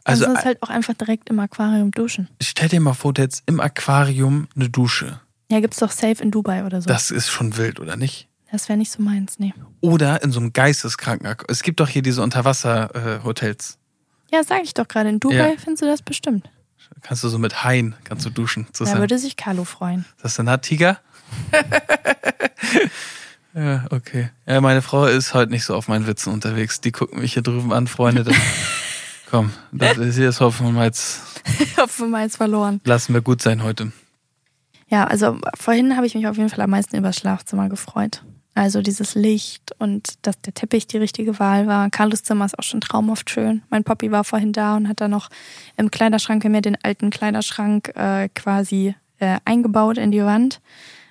[0.06, 2.30] Also, also ist halt auch einfach direkt im Aquarium duschen.
[2.42, 5.20] stell dir mal vor, du hättest im Aquarium eine Dusche.
[5.52, 6.88] Ja, gibt's doch safe in Dubai oder so.
[6.88, 8.28] Das ist schon wild, oder nicht?
[8.52, 9.54] Das wäre nicht so meins, nee.
[9.82, 11.36] Oder in so einem geisteskranken.
[11.50, 13.78] Es gibt doch hier diese Unterwasser-Hotels.
[14.32, 15.10] Ja, sag ich doch gerade.
[15.10, 15.54] In Dubai Ja.
[15.58, 16.50] findest du das bestimmt.
[17.02, 18.66] Kannst du so mit Haien, kannst du duschen.
[18.68, 19.00] Da zusammen.
[19.02, 20.06] würde sich Carlo freuen.
[20.22, 21.00] Das ist ein Tiger?
[23.54, 24.30] ja, okay.
[24.46, 26.82] Ja, meine Frau ist heute nicht so auf meinen Witzen unterwegs.
[26.82, 28.24] Die gucken mich hier drüben an, Freunde.
[28.24, 28.36] Das,
[29.30, 31.22] komm, das ist hier das Hoffen wir mal jetzt.
[31.78, 32.82] Hopfen mal jetzt verloren.
[32.84, 33.92] Lassen wir gut sein heute.
[34.90, 38.24] Ja, also vorhin habe ich mich auf jeden Fall am meisten über das Schlafzimmer gefreut.
[38.58, 41.91] Also dieses Licht und dass der Teppich die richtige Wahl war.
[41.91, 43.62] Carlos Zimmer ist auch schon traumhaft schön.
[43.70, 45.30] Mein Papi war vorhin da und hat da noch
[45.76, 50.60] im Kleiderschrank, wir haben ja den alten Kleiderschrank äh, quasi äh, eingebaut in die Wand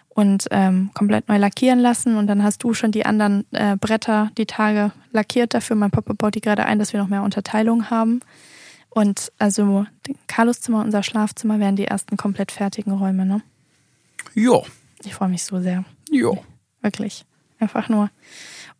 [0.08, 2.16] und ähm, komplett neu lackieren lassen.
[2.16, 5.76] Und dann hast du schon die anderen äh, Bretter die Tage lackiert dafür.
[5.76, 8.22] Mein Papa baut die gerade ein, dass wir noch mehr Unterteilung haben.
[8.90, 9.86] Und also
[10.26, 13.40] Carlos Zimmer und unser Schlafzimmer wären die ersten komplett fertigen Räume, ne?
[14.34, 14.62] Ja,
[15.04, 15.84] Ich freue mich so sehr.
[16.10, 16.32] ja.
[16.82, 17.24] Wirklich.
[17.66, 18.10] Einfach nur.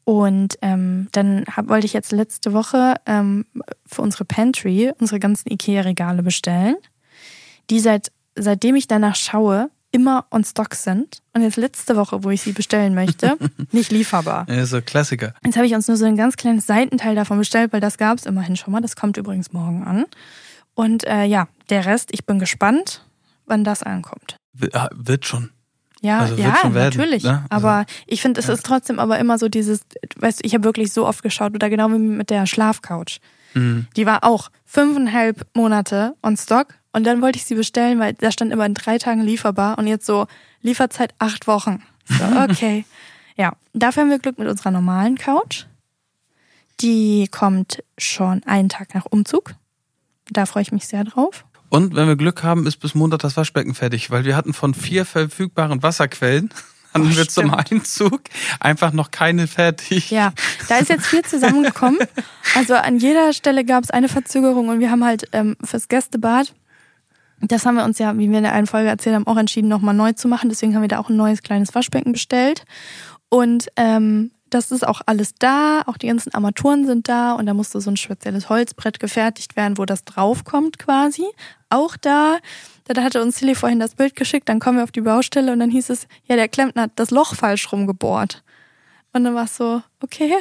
[0.05, 3.45] Und ähm, dann hab, wollte ich jetzt letzte Woche ähm,
[3.85, 6.77] für unsere Pantry unsere ganzen IKEA-Regale bestellen,
[7.69, 11.23] die seit seitdem ich danach schaue, immer on stock sind.
[11.33, 13.37] Und jetzt letzte Woche, wo ich sie bestellen möchte,
[13.73, 14.47] nicht lieferbar.
[14.49, 15.35] Ja, so Klassiker.
[15.45, 18.19] Jetzt habe ich uns nur so ein ganz kleines Seitenteil davon bestellt, weil das gab
[18.19, 18.81] es immerhin schon mal.
[18.81, 20.05] Das kommt übrigens morgen an.
[20.75, 23.05] Und äh, ja, der Rest, ich bin gespannt,
[23.47, 24.37] wann das ankommt.
[24.73, 25.51] Ah, Wird schon.
[26.07, 27.25] Ja, Also ja, werden, natürlich.
[27.25, 27.45] ne?
[27.51, 29.81] Also, aber ich finde, es ist trotzdem aber immer so dieses,
[30.17, 33.21] weißt du, ich habe wirklich so oft geschaut, oder genau wie mit der Schlafcouch.
[33.55, 33.87] Mhm.
[33.97, 38.31] Die war auch fünfeinhalb Monate on Stock und dann wollte ich sie bestellen, weil da
[38.31, 40.27] stand immer in drei Tagen lieferbar und jetzt so
[40.63, 41.83] Lieferzeit acht Wochen.
[42.07, 42.85] So, okay.
[43.37, 45.65] ja, dafür haben wir Glück mit unserer normalen Couch.
[46.81, 49.55] Die kommt schon einen Tag nach Umzug.
[50.31, 51.45] Da freue ich mich sehr drauf.
[51.69, 54.75] Und wenn wir Glück haben, ist bis Montag das Waschbecken fertig, weil wir hatten von
[54.75, 56.51] vier verfügbaren Wasserquellen,
[56.95, 57.53] hatten Oh, wir zum.
[57.53, 58.23] Einzug
[58.61, 60.11] einfach noch keine fertig.
[60.11, 60.33] Ja,
[60.69, 61.99] da ist jetzt viel zusammengekommen.
[62.55, 66.55] Also an jeder Stelle gab es eine Verzögerung und wir haben halt ähm, fürs Gästebad,
[67.43, 69.69] das haben wir uns ja, wie wir in der einen Folge erzählt haben, auch entschieden,
[69.69, 70.49] nochmal neu zu machen.
[70.49, 72.65] Deswegen haben wir da auch ein neues kleines Waschbecken bestellt.
[73.29, 77.55] Und ähm, das ist auch alles da, auch die ganzen Armaturen sind da und da
[77.55, 81.25] musste so ein spezielles Holzbrett gefertigt werden, wo das draufkommt quasi.
[81.69, 82.39] Auch da,
[82.85, 85.59] da hatte uns Silly vorhin das Bild geschickt, dann kommen wir auf die Baustelle und
[85.59, 88.43] dann hieß es, ja, der Klempner hat das Loch falsch rumgebohrt.
[89.13, 90.35] Und dann war es so, okay.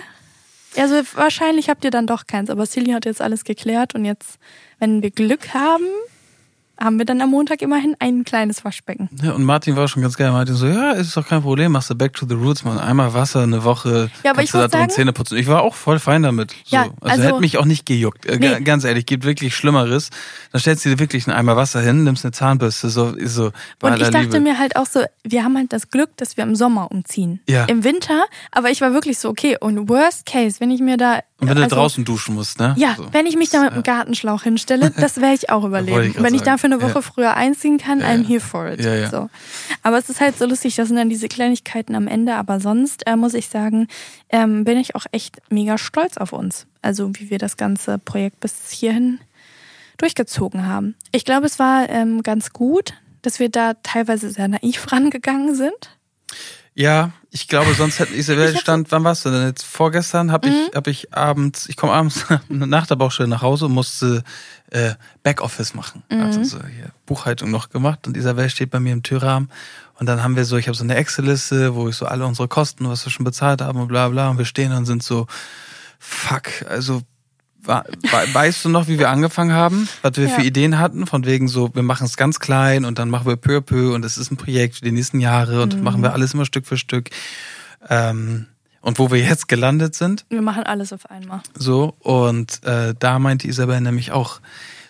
[0.77, 4.37] Also wahrscheinlich habt ihr dann doch keins, aber Silly hat jetzt alles geklärt und jetzt,
[4.79, 5.85] wenn wir Glück haben,
[6.79, 9.09] haben wir dann am Montag immerhin ein kleines Waschbecken.
[9.23, 10.31] Ja, und Martin war schon ganz geil.
[10.31, 12.77] Martin so, ja, ist doch kein Problem, machst du back to the roots, man.
[12.79, 15.37] Einmal Wasser, eine Woche, Ja, aber ich du da drin Zähne putzen.
[15.37, 16.51] Ich war auch voll fein damit.
[16.65, 16.75] So.
[16.75, 18.25] Ja, also, also- hätte mich auch nicht gejuckt.
[18.25, 18.49] Äh, Nee.
[18.49, 20.09] ga- Ganz ehrlich, gibt wirklich Schlimmeres.
[20.51, 23.89] Dann stellst du dir wirklich einen Eimer Wasser hin, nimmst eine Zahnbürste, so, so, bei
[23.91, 24.39] Und ich dachte Liebe.
[24.41, 27.39] mir halt auch so, wir haben halt das Glück, dass wir im Sommer umziehen.
[27.47, 27.65] Ja.
[27.65, 31.19] Im Winter, aber ich war wirklich so, okay, und worst case, wenn ich mir da.
[31.39, 32.73] und wenn du also, draußen duschen musst, ne?
[32.77, 33.07] Ja, so.
[33.11, 36.39] wenn ich mich da mit einem Gartenschlauch hinstelle, das werde ich auch grad wenn ich
[36.39, 36.45] sagen.
[36.71, 37.01] Dafür eine Woche Ja.
[37.01, 38.79] früher einziehen kann, Ja, I'm here for it.
[38.83, 39.09] Ja.
[39.09, 39.29] So.
[39.83, 42.35] Aber es ist halt so lustig, das sind dann diese Kleinigkeiten am Ende.
[42.35, 43.87] Aber sonst äh, muss ich sagen,
[44.29, 46.67] ähm, bin ich auch echt mega stolz auf uns.
[46.81, 49.19] Also wie wir das ganze Projekt bis hierhin
[49.97, 50.95] durchgezogen haben.
[51.11, 55.97] Ich glaube, es war ähm, ganz gut, dass wir da teilweise sehr naiv rangegangen sind.
[56.77, 59.63] Ja, ich glaube, sonst hätte ich hab stand, wann warst du denn jetzt?
[59.63, 60.55] Vorgestern habe Mhm.
[60.69, 64.23] ich, hab ich abends, ich komme abends nach der Baustelle nach Hause und musste
[64.71, 66.03] äh, Backoffice machen.
[66.11, 66.21] Mhm.
[66.21, 69.49] Also so hier Buchhaltung noch gemacht und Isabel steht bei mir im Türrahmen
[69.99, 72.47] und dann haben wir so, ich habe so eine Excel-Liste, wo ich so alle unsere
[72.47, 75.27] Kosten, was wir schon bezahlt haben und bla bla und wir stehen und sind so,
[75.99, 77.01] fuck, also
[77.67, 79.89] Weißt du noch, wie wir angefangen haben?
[80.03, 80.35] Was wir Ja.
[80.35, 81.07] für Ideen hatten?
[81.07, 83.95] Von wegen so, wir machen es ganz klein und dann machen wir peu à peu
[83.95, 85.83] und es ist ein Projekt für die nächsten Jahre und Mhm.
[85.83, 87.09] machen wir alles immer Stück für Stück.
[87.89, 88.45] Ähm,
[88.85, 91.41] und wo wir jetzt gelandet sind, Wir machen alles auf einmal.
[91.55, 94.39] so, und äh, da meinte Isabel nämlich auch,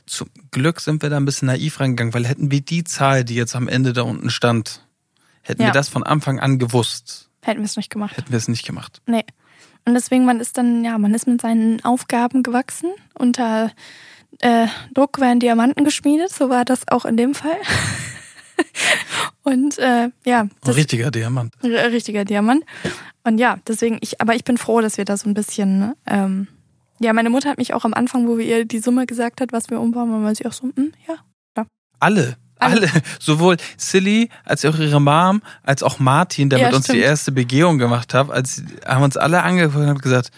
[0.05, 3.35] zum Glück sind wir da ein bisschen naiv rangegangen, weil hätten wir die Zahl, die
[3.35, 4.85] jetzt am Ende da unten stand,
[5.41, 5.69] hätten Ja.
[5.69, 8.15] wir das von Anfang an gewusst, Hätten wir es nicht gemacht.
[8.17, 9.01] hätten wir es nicht gemacht.
[9.07, 9.23] Nee.
[9.85, 12.91] Und deswegen, man ist dann, ja, man ist mit seinen Aufgaben gewachsen.
[13.13, 13.71] Unter
[14.39, 17.57] äh, Druck werden Diamanten geschmiedet, so war das auch in dem Fall.
[19.45, 21.53] Und äh, ja, Ein das richtiger Diamant.
[21.63, 22.65] r- richtiger Diamant.
[23.23, 25.95] Und ja, deswegen, ich, aber ich bin froh, dass wir da so ein bisschen, ne,
[26.07, 26.47] ähm,
[26.99, 29.51] ja, meine Mutter hat mich auch am Anfang, wo wir ihr die Summe gesagt hat,
[29.53, 31.15] was wir umbauen, war sie auch so, hm, ja.
[31.99, 32.37] Alle.
[32.57, 32.77] Alle.
[32.81, 32.89] Alle.
[33.19, 37.05] Sowohl Silly als auch ihre Mom, als auch Martin, der Ja, mit uns die stimmt.
[37.05, 40.31] erste Begehung gemacht hat, als haben uns alle angeguckt und gesagt,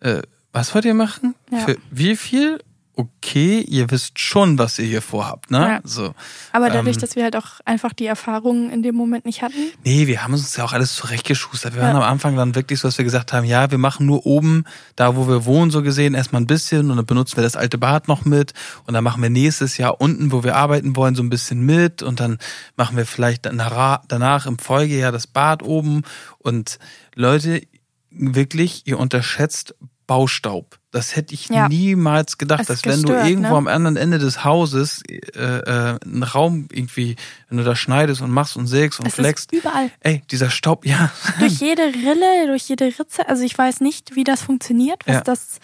[0.00, 0.20] äh,
[0.52, 1.34] was wollt ihr machen?
[1.50, 1.58] Ja.
[1.60, 2.58] Für wie viel?
[3.00, 5.58] Okay, ihr wisst schon, was ihr hier vorhabt, ne?
[5.58, 5.80] Ja.
[5.84, 6.14] So.
[6.52, 7.00] Aber dadurch, Ähm.
[7.00, 9.70] dass wir halt auch einfach die Erfahrungen in dem Moment nicht hatten.
[9.84, 11.74] Nee, wir haben uns ja auch alles zurechtgeschustert.
[11.74, 11.88] Wir Ja.
[11.88, 14.64] waren am Anfang dann wirklich so, dass wir gesagt haben, ja, wir machen nur oben,
[14.96, 17.78] da wo wir wohnen, so gesehen, erstmal ein bisschen und dann benutzen wir das alte
[17.78, 18.52] Bad noch mit
[18.86, 22.02] und dann machen wir nächstes Jahr unten, wo wir arbeiten wollen, so ein bisschen mit
[22.02, 22.38] und dann
[22.76, 26.02] machen wir vielleicht danach, danach im Folgejahr das Bad oben
[26.38, 26.78] und
[27.14, 27.62] Leute,
[28.10, 29.74] wirklich, ihr unterschätzt
[30.08, 30.79] Baustaub.
[30.92, 31.68] Das hätte ich Ja.
[31.68, 33.56] niemals gedacht, Es dass wenn du gestört, irgendwo ne?
[33.58, 37.14] am anderen Ende des Hauses äh, äh, einen Raum irgendwie,
[37.48, 39.90] wenn du da schneidest und machst und sägst und Es flext, überall.
[40.00, 41.12] ey, dieser Staub, ja.
[41.38, 43.28] Durch jede Rille, durch jede Ritze.
[43.28, 45.20] Also ich weiß nicht, wie das funktioniert, was Ja.
[45.20, 45.58] das,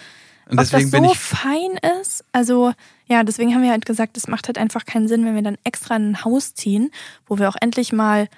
[0.49, 2.25] Und ob das so fein ist.
[2.31, 2.73] Also
[3.09, 5.59] ja, deswegen haben wir halt gesagt, es macht halt einfach keinen Sinn, wenn wir dann
[5.65, 6.93] extra in ein Haus ziehen,
[7.27, 8.29] wo wir auch endlich mal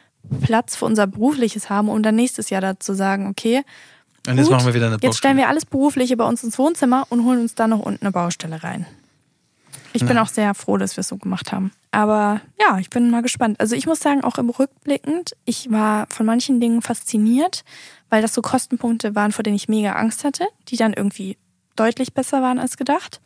[0.43, 3.63] Platz für unser Berufliches haben, um dann nächstes Jahr dazu sagen, okay,
[4.27, 5.37] und jetzt gut, machen wir wieder eine jetzt stellen Baustelle.
[5.39, 8.63] wir alles Berufliche bei uns ins Wohnzimmer und holen uns dann noch unten eine Baustelle
[8.63, 8.87] rein.
[9.95, 10.23] Ich bin Ja.
[10.23, 11.73] auch sehr froh, dass wir es so gemacht haben.
[11.93, 13.59] Aber ja, ich bin mal gespannt.
[13.59, 17.65] Also ich muss sagen, auch im Rückblickend, ich war von manchen Dingen fasziniert,
[18.11, 21.39] weil das so Kostenpunkte waren, vor denen ich mega Angst hatte, die dann irgendwie
[21.77, 23.21] deutlich besser waren als gedacht.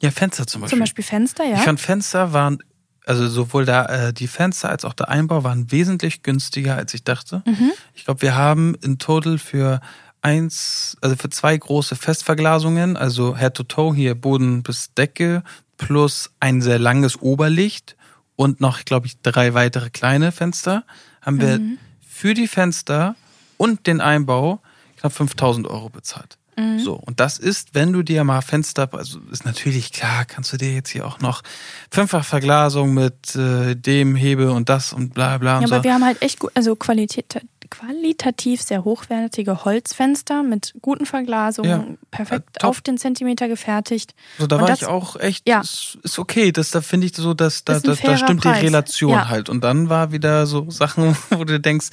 [0.00, 0.76] Ja, Fenster zum Beispiel.
[0.76, 1.56] Zum Beispiel Fenster, ja.
[1.56, 2.58] Ich fand Fenster waren,
[3.04, 7.04] also sowohl da äh, die Fenster als auch der Einbau waren wesentlich günstiger, als ich
[7.04, 7.42] dachte.
[7.44, 7.72] Mhm.
[7.94, 9.80] Ich glaube, wir haben in total für
[10.22, 15.42] eins, also für zwei große Festverglasungen, also Head to Toe hier Boden bis Decke,
[15.76, 17.96] plus ein sehr langes Oberlicht
[18.36, 20.84] und noch, glaube ich, drei weitere kleine Fenster,
[21.22, 21.78] haben wir Mhm.
[22.06, 23.14] für die Fenster
[23.56, 24.60] und den Einbau
[24.98, 26.36] knapp 5000 Euro bezahlt.
[26.56, 26.80] Mhm.
[26.80, 30.56] So, und das ist, wenn du dir mal Fenster, also ist natürlich klar, kannst du
[30.56, 31.42] dir jetzt hier auch noch
[31.90, 35.74] fünffach Verglasung mit äh, dem Hebel und das und bla bla und Ja, so.
[35.76, 41.70] aber wir haben halt echt gut, also Qualität, qualitativ sehr hochwertige Holzfenster mit guten Verglasungen,
[41.92, 44.14] Ja, perfekt äh, auf den Zentimeter gefertigt.
[44.38, 45.60] So, da Und war das- ich auch echt, Ja.
[45.60, 46.52] ist, ist okay.
[46.52, 48.58] Das, da finde ich so, dass da, da, da stimmt Preis.
[48.60, 49.28] die Relation Ja.
[49.28, 49.48] halt.
[49.48, 51.88] Und dann war wieder so Sachen, wo du denkst,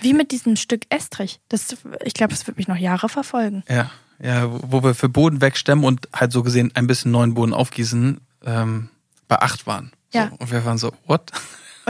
[0.00, 1.40] Wie mit diesem Stück Estrich.
[1.48, 3.64] Das, ich glaube, das wird mich noch Jahre verfolgen.
[3.68, 7.54] ja, ja, wo wir für Boden wegstemmen und halt so gesehen ein bisschen neuen Boden
[7.54, 8.88] aufgießen, ähm,
[9.28, 9.92] bei acht waren.
[10.12, 10.30] So, Ja.
[10.38, 11.30] Und wir waren so, what?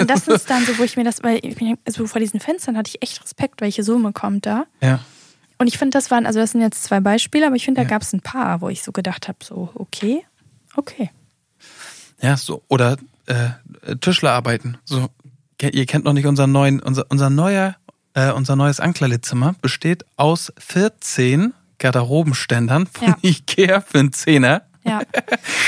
[0.01, 2.41] Und das ist dann so, wo ich mir das, weil ich bin, also vor diesen
[2.41, 4.65] Fenstern hatte ich echt Respekt, welche Summe kommt da.
[4.81, 5.01] Ja.
[5.59, 7.83] Und ich finde, das waren, also das sind jetzt zwei Beispiele, aber ich finde, da
[7.83, 7.89] Ja.
[7.89, 10.25] gab es ein paar, wo ich so gedacht habe, so, okay,
[10.77, 11.11] okay.
[12.21, 12.63] Ja, so.
[12.69, 14.79] Oder äh, Tischlerarbeiten.
[14.85, 15.09] So,
[15.61, 17.77] ihr kennt noch nicht unseren neuen, unser, unser neuer,
[18.15, 23.17] äh, unser neues Ankleidezimmer besteht aus 14 Garderobenständern von Ja.
[23.23, 24.63] Ikea für einen Zehner.
[24.89, 25.01] Ja.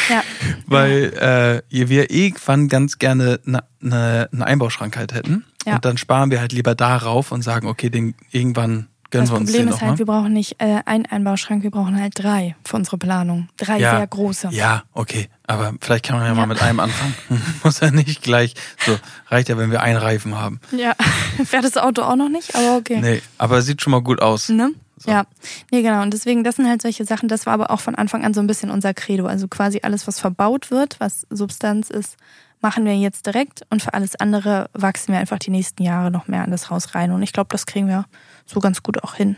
[0.08, 0.22] ja.
[0.66, 5.44] Weil äh, wir irgendwann ganz gerne ne, ne, einen Einbauschrank halt hätten.
[5.66, 5.74] Ja.
[5.76, 9.38] Und dann sparen wir halt lieber darauf und sagen, okay, den irgendwann gönnen Das wir
[9.40, 9.98] uns Problem den ist halt, nochmal.
[9.98, 13.48] wir brauchen nicht äh, einen Einbauschrank, wir brauchen halt drei für unsere Planung.
[13.56, 13.96] Drei Ja.
[13.96, 14.48] sehr große.
[14.52, 15.28] Ja, okay.
[15.46, 16.34] Aber vielleicht kann man ja, Ja.
[16.36, 17.14] mal mit einem anfangen.
[17.64, 18.54] Muss ja nicht gleich.
[18.86, 18.96] So,
[19.28, 20.60] reicht ja, wenn wir einen Reifen haben.
[20.70, 20.94] Ja.
[21.44, 23.00] Fährt das Auto auch noch nicht, aber okay.
[23.00, 24.48] Nee, aber sieht schon mal gut aus.
[24.48, 24.70] Ne?
[25.02, 25.10] So.
[25.10, 25.24] Ja,
[25.70, 26.02] nee, genau.
[26.02, 28.40] Und deswegen, das sind halt solche Sachen, das war aber auch von Anfang an so
[28.40, 29.24] ein bisschen unser Credo.
[29.26, 32.16] Also quasi alles, was verbaut wird, was Substanz ist,
[32.60, 36.28] machen wir jetzt direkt und für alles andere wachsen wir einfach die nächsten Jahre noch
[36.28, 37.12] mehr an das Haus rein.
[37.12, 38.04] Und ich glaube, das kriegen wir
[38.44, 39.36] so ganz gut auch hin.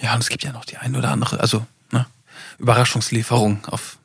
[0.00, 2.06] Ja, und es gibt ja noch die ein oder andere, also ne,
[2.58, 3.98] Überraschungslieferung, auf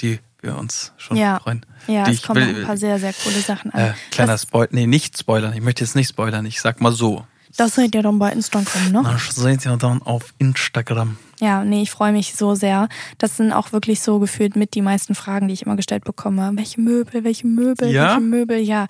[0.00, 1.38] die wir uns schon Ja.
[1.38, 1.64] freuen.
[1.86, 3.80] Ja, die es kommen will- ein paar sehr, sehr coole Sachen an.
[3.80, 5.52] Äh, kleiner Spoiler, nee, nicht spoilern.
[5.52, 6.44] Ich möchte jetzt nicht spoilern.
[6.46, 7.24] Ich sag mal so.
[7.56, 9.02] Das seht ihr dann bei Instagram, ne?
[9.04, 11.16] Das seht ihr dann auf Instagram.
[11.40, 12.88] Ja, nee, ich freue mich so sehr.
[13.18, 16.50] Das sind auch wirklich so gefühlt mit die meisten Fragen, die ich immer gestellt bekomme.
[16.54, 18.10] Welche Möbel, welche Möbel, Ja?
[18.10, 18.58] welche Möbel?
[18.58, 18.86] Ja,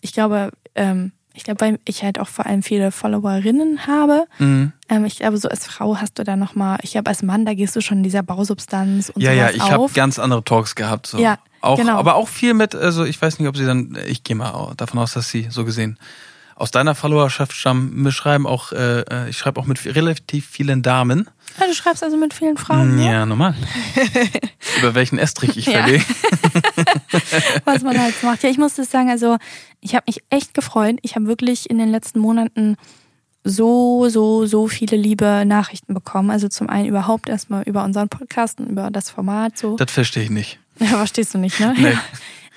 [0.00, 4.26] ich glaube, ähm, ich glaube, weil ich halt auch vor allem viele Followerinnen habe.
[4.38, 4.72] Mhm.
[4.88, 7.54] Ähm, ich glaube, so als Frau hast du da nochmal, ich glaube, als Mann, da
[7.54, 10.74] gehst du schon in dieser Bausubstanz und Ja, ja, sowas ich habe ganz andere Talks
[10.76, 11.08] gehabt.
[11.08, 11.18] So.
[11.18, 11.96] Ja, auch, genau.
[11.96, 15.00] Aber auch viel mit, also ich weiß nicht, ob sie dann, ich gehe mal davon
[15.00, 15.98] aus, dass sie so gesehen
[16.56, 18.04] aus deiner Followerschaft stammen.
[18.04, 21.28] Wir schreiben auch, äh, äh, ich schreibe auch mit relativ vielen Damen.
[21.58, 23.12] Ja, du schreibst also mit vielen Frauen, ja.
[23.12, 23.54] Ja, normal.
[24.80, 25.82] Über welchen Estrich ich Ja.
[25.82, 26.04] verlege.
[27.64, 28.42] was man halt macht.
[28.42, 29.36] Ja, ich muss das sagen, also
[29.80, 30.96] ich habe mich echt gefreut.
[31.02, 32.76] Ich habe wirklich in den letzten Monaten
[33.44, 36.30] so, so, so viele liebe Nachrichten bekommen.
[36.30, 39.76] Also zum einen überhaupt erstmal über unseren Podcast und über das Format so.
[39.76, 40.58] Das verstehe ich nicht.
[40.80, 41.72] Ja, verstehst du nicht, ne?
[41.78, 41.92] Nee.
[41.92, 42.00] Ja.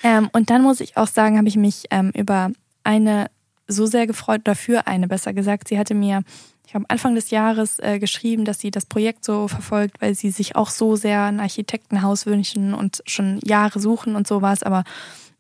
[0.02, 2.50] Ähm, und dann muss ich auch sagen, habe ich mich ähm, über
[2.84, 3.28] eine
[3.68, 5.68] so sehr gefreut, oder für eine besser gesagt.
[5.68, 6.24] Sie hatte mir,
[6.66, 10.32] ich habe Anfang des Jahres äh, geschrieben, dass sie das Projekt so verfolgt, weil sie
[10.32, 14.84] sich auch so sehr ein Architektenhaus wünschen und schon Jahre suchen und sowas, aber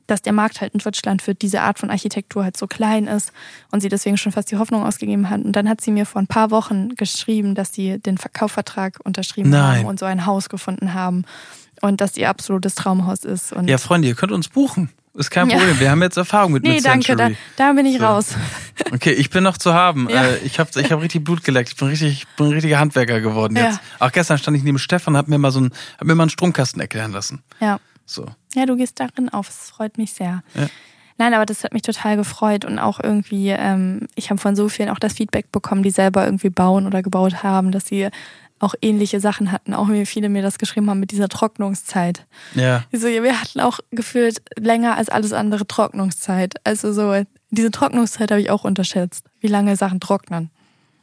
[0.07, 3.33] dass der Markt halt in Deutschland für diese Art von Architektur halt so klein ist
[3.71, 5.43] und sie deswegen schon fast die Hoffnung ausgegeben hat.
[5.43, 9.49] Und dann hat sie mir vor ein paar Wochen geschrieben, dass sie den Kaufvertrag unterschrieben
[9.49, 9.79] Nein.
[9.79, 11.25] haben und so ein Haus gefunden haben.
[11.81, 13.53] und dass ihr absolutes Traumhaus ist.
[13.53, 14.89] Und Ja, Freunde, ihr könnt uns buchen.
[15.17, 15.57] Ist kein Ja.
[15.57, 15.79] Problem.
[15.79, 18.05] Wir haben jetzt Erfahrung mit, nee, danke, da, da bin ich So.
[18.05, 18.35] raus.
[18.93, 20.07] Okay, ich bin noch zu haben.
[20.09, 20.23] Ja.
[20.25, 21.69] Äh, ich habe ich hab richtig Blut geleckt.
[21.69, 23.65] Ich bin richtig, ich bin ein richtiger Handwerker geworden Ja.
[23.65, 23.79] jetzt.
[23.99, 26.23] Auch gestern stand ich neben Stefan und hab mir mal so ein, hab mir mal
[26.23, 27.41] einen Stromkasten erklären lassen.
[27.59, 27.79] Ja.
[28.05, 28.27] So.
[28.53, 29.49] Ja, du gehst darin auf.
[29.49, 30.43] Es freut mich sehr.
[30.53, 30.67] Ja.
[31.17, 34.69] Nein, aber das hat mich total gefreut und auch irgendwie, ähm, ich habe von so
[34.69, 38.09] vielen auch das Feedback bekommen, die selber irgendwie bauen oder gebaut haben, dass sie
[38.59, 42.25] auch ähnliche Sachen hatten, auch wie viele mir das geschrieben haben mit dieser Trocknungszeit.
[42.55, 42.83] Ja.
[42.91, 46.55] So, ja, wir hatten auch gefühlt länger als alles andere Trocknungszeit.
[46.63, 50.49] Also so, diese Trocknungszeit habe ich auch unterschätzt, wie lange Sachen trocknen.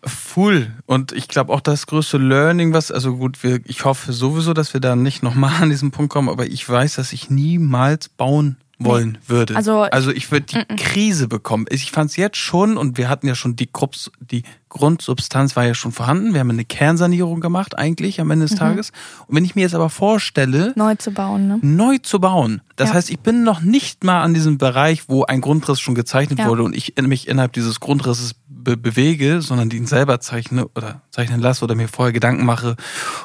[0.04, 0.70] Full.
[0.86, 4.74] Und ich glaube auch das größte Learning, was, also gut, wir, ich hoffe sowieso, dass
[4.74, 8.56] wir da nicht nochmal an diesen Punkt kommen, aber ich weiß, dass ich niemals bauen
[8.78, 9.56] wollen würde.
[9.56, 11.64] Also- also ich würde die Krise bekommen.
[11.70, 14.42] Ich fand es jetzt schon, und wir hatten ja schon die, Krupps, die
[14.74, 16.34] Grundsubstanz war ja schon vorhanden.
[16.34, 18.32] Wir haben eine Kernsanierung gemacht, eigentlich am Mhm.
[18.32, 18.90] Ende des Tages.
[19.28, 21.58] Und wenn ich mir jetzt aber vorstelle, Neu zu bauen, ne?
[21.62, 22.60] neu zu bauen.
[22.76, 22.96] Das Ja.
[22.96, 26.46] heißt, ich bin noch nicht mal an diesem Bereich, wo ein Grundriss schon gezeichnet Ja.
[26.48, 31.38] wurde und ich mich innerhalb dieses Grundrisses be bewege, sondern ihn selber zeichne oder zeichnen
[31.40, 32.76] lasse oder mir vorher Gedanken mache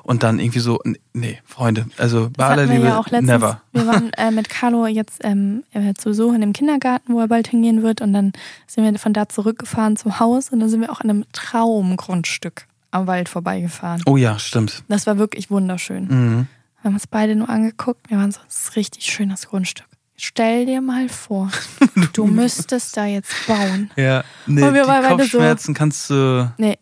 [0.04, 0.80] und dann irgendwie so,
[1.14, 3.28] nee, Freunde, also bei aller Liebe, ja auch letztens.
[3.32, 3.62] never.
[3.72, 7.28] Wir waren äh, mit Carlo jetzt ähm, äh, zu Besuch in dem Kindergarten, wo er
[7.30, 8.02] bald hingehen wird.
[8.02, 8.34] Und dann
[8.68, 12.66] sind wir von da zurückgefahren zum Haus und dann sind wir auch an einem Traumgrundstück
[12.92, 14.02] am Wald vorbeigefahren.
[14.06, 14.84] Oh ja, stimmt.
[14.88, 16.06] Das war wirklich wunderschön.
[16.08, 16.48] Mhm.
[16.82, 18.10] Wir haben uns beide nur angeguckt.
[18.10, 19.86] Wir waren so, das ist richtig schönes Grundstück.
[20.16, 21.50] Stell dir mal vor,
[22.14, 23.90] du müsstest da jetzt bauen.
[23.96, 26.78] Ja, nee, Und wir die beide so- Kopfschmerzen kannst du, Nee,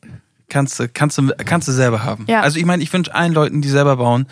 [0.50, 2.26] kannst du, kannst du, kannst du selber haben.
[2.28, 2.42] Ja.
[2.42, 4.28] Also ich meine, ich wünsche allen Leuten, die selber bauen,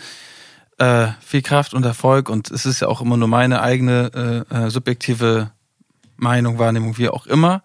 [0.78, 4.54] äh, viel Kraft und Erfolg und es ist ja auch immer nur meine eigene äh,
[4.66, 5.50] äh, subjektive
[6.16, 7.62] Meinung, Wahrnehmung, wie auch immer.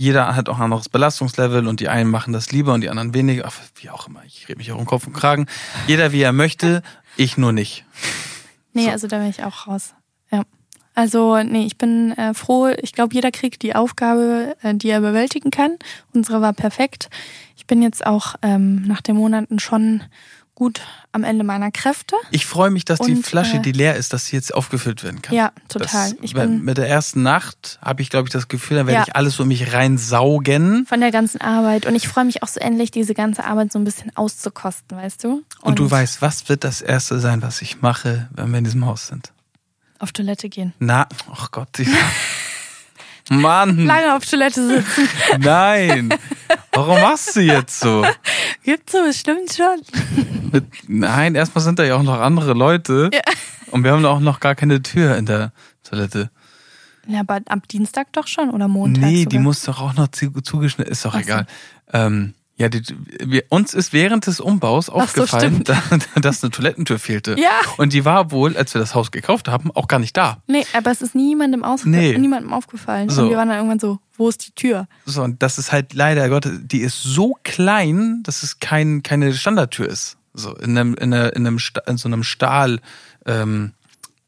[0.00, 3.12] Jeder hat auch ein anderes Belastungslevel und die einen machen das lieber und die anderen
[3.12, 3.44] weniger.
[3.46, 5.44] Ach, wie auch immer, ich rede mich auch um Kopf und Kragen.
[5.88, 6.82] Jeder wie er möchte,
[7.18, 7.84] ich nur nicht.
[8.72, 8.90] nee, So.
[8.92, 9.92] also da bin ich auch raus.
[10.30, 10.44] Ja.
[10.94, 12.68] Also, nee, ich bin äh, froh.
[12.80, 15.76] Ich glaube, jeder kriegt die Aufgabe, äh, die er bewältigen kann.
[16.14, 17.10] Unsere war perfekt.
[17.58, 20.02] Ich bin jetzt auch ähm, nach den Monaten schon
[20.60, 20.82] gut
[21.12, 22.14] am Ende meiner Kräfte.
[22.30, 25.02] Ich freue mich, dass die Und, Flasche, äh, die leer ist, dass sie jetzt aufgefüllt
[25.02, 25.34] werden kann.
[25.34, 26.10] Ja, total.
[26.10, 28.98] Das, ich bin mit der ersten Nacht habe ich, glaube ich, das Gefühl, dann werde
[29.00, 29.04] Ja.
[29.08, 30.84] ich alles in mich reinsaugen.
[30.86, 33.78] von der ganzen Arbeit und ich freue mich auch so endlich, diese ganze Arbeit so
[33.78, 35.42] ein bisschen auszukosten, weißt du?
[35.62, 38.84] Und, du weißt, was wird das Erste sein, was ich mache, wenn wir in diesem
[38.84, 39.32] Haus sind?
[39.98, 40.74] Auf Toilette gehen.
[40.78, 41.68] Na, ach Gott.
[41.78, 41.88] die-
[43.30, 45.08] Mann, Lange auf Toilette sitzen.
[45.38, 46.12] nein.
[46.72, 48.04] Warum machst du jetzt so?
[48.64, 49.80] Gibt's so bestimmt schon.
[50.52, 53.08] Mit, nein, erstmal sind da ja auch noch andere Leute.
[53.14, 53.20] Ja.
[53.70, 55.52] Und wir haben auch noch gar keine Tür in der
[55.84, 56.30] Toilette.
[57.06, 59.30] Ja, aber am Dienstag doch schon oder Montag nee, sogar.
[59.30, 60.92] die muss doch auch noch zu- zugeschnitten.
[60.92, 61.20] Ist doch so.
[61.20, 61.46] egal.
[61.92, 62.82] Ähm, ja, die,
[63.24, 65.68] wir, uns ist während des Umbaus so, aufgefallen, stimmt.
[66.14, 67.36] da, dass eine Toilettentür fehlte.
[67.40, 67.48] Ja.
[67.78, 70.42] Und die war wohl, als wir das Haus gekauft haben, auch gar nicht da.
[70.46, 72.18] Nee, aber es ist niemandem, aus Nee.
[72.18, 73.08] niemandem aufgefallen.
[73.08, 73.22] So.
[73.22, 74.88] Und wir waren dann irgendwann so, wo ist die Tür?
[75.06, 79.32] So, und das ist halt leider Gott, die ist so klein, dass es kein, keine
[79.32, 80.18] Standardtür ist.
[80.34, 82.80] So, in einem, in, einer, in, einem, in so einem Stahl,
[83.24, 83.72] ähm,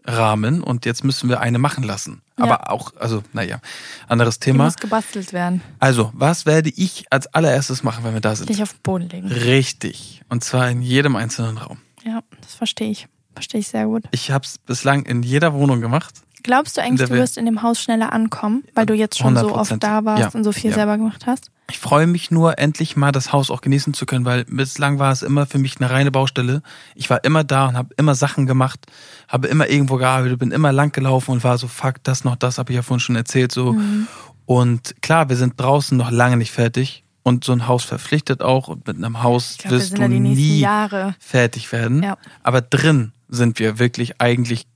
[0.07, 2.22] und jetzt müssen wir eine machen lassen.
[2.39, 2.45] Ja.
[2.45, 3.61] Aber auch, also, naja,
[4.09, 4.65] anderes Die Thema.
[4.65, 5.61] muss gebastelt werden.
[5.79, 8.49] Also, was werde ich als allererstes machen, wenn wir da sind?
[8.49, 9.29] Dich auf den Boden legen.
[9.29, 10.23] Richtig.
[10.29, 11.79] Und zwar in jedem einzelnen Raum.
[12.05, 13.07] Ja, das verstehe ich.
[13.35, 14.05] Verstehe ich sehr gut.
[14.11, 16.15] Ich habe es bislang in jeder Wohnung gemacht.
[16.43, 19.49] Glaubst du eigentlich, du wirst in dem Haus schneller ankommen, weil du jetzt schon so
[19.49, 19.53] 100%.
[19.73, 20.31] oft da warst Ja.
[20.39, 20.77] und so viel Ja.
[20.77, 21.51] selber gemacht hast?
[21.71, 25.13] Ich freue mich nur, endlich mal das Haus auch genießen zu können, weil bislang war
[25.13, 26.63] es immer für mich eine reine Baustelle.
[26.95, 28.81] Ich war immer da und habe immer Sachen gemacht,
[29.29, 32.59] habe immer irgendwo gearbeitet, bin immer lang gelaufen und war so, fuck, das noch, das
[32.59, 33.53] habe ich ja vorhin schon erzählt.
[33.53, 33.73] so.
[33.73, 34.07] Mhm.
[34.45, 37.05] Und klar, wir sind draußen noch lange nicht fertig.
[37.25, 38.67] Und so ein Haus verpflichtet auch.
[38.67, 41.15] Und mit einem Haus wir wirst du nie Jahre.
[41.21, 42.03] fertig werden.
[42.03, 42.19] Ja.
[42.43, 44.67] Aber drin sind wir wirklich eigentlich,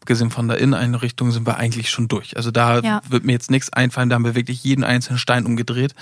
[0.00, 2.36] abgesehen von der Inneneinrichtung, sind wir eigentlich schon durch.
[2.36, 3.00] Also da Ja.
[3.08, 5.94] wird mir jetzt nichts einfallen, da haben wir wirklich jeden einzelnen Stein umgedreht.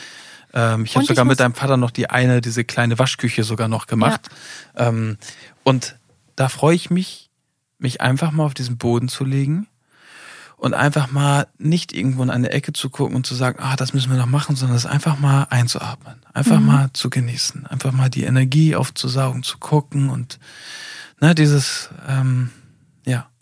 [0.53, 3.87] Ähm, ich habe sogar mit deinem Vater noch die eine, diese kleine Waschküche sogar noch
[3.87, 4.29] gemacht.
[4.77, 5.17] Ähm,
[5.65, 5.97] und
[6.37, 7.31] da freue ich mich,
[7.79, 9.67] mich einfach mal auf diesen Boden zu legen
[10.57, 13.93] und einfach mal nicht irgendwo in eine Ecke zu gucken und zu sagen, ah, das
[13.95, 16.67] müssen wir noch machen, sondern es einfach mal einzuatmen, einfach Mhm.
[16.67, 20.39] mal zu genießen, einfach mal die Energie aufzusaugen, zu gucken und
[21.21, 22.51] ne, dieses, ähm,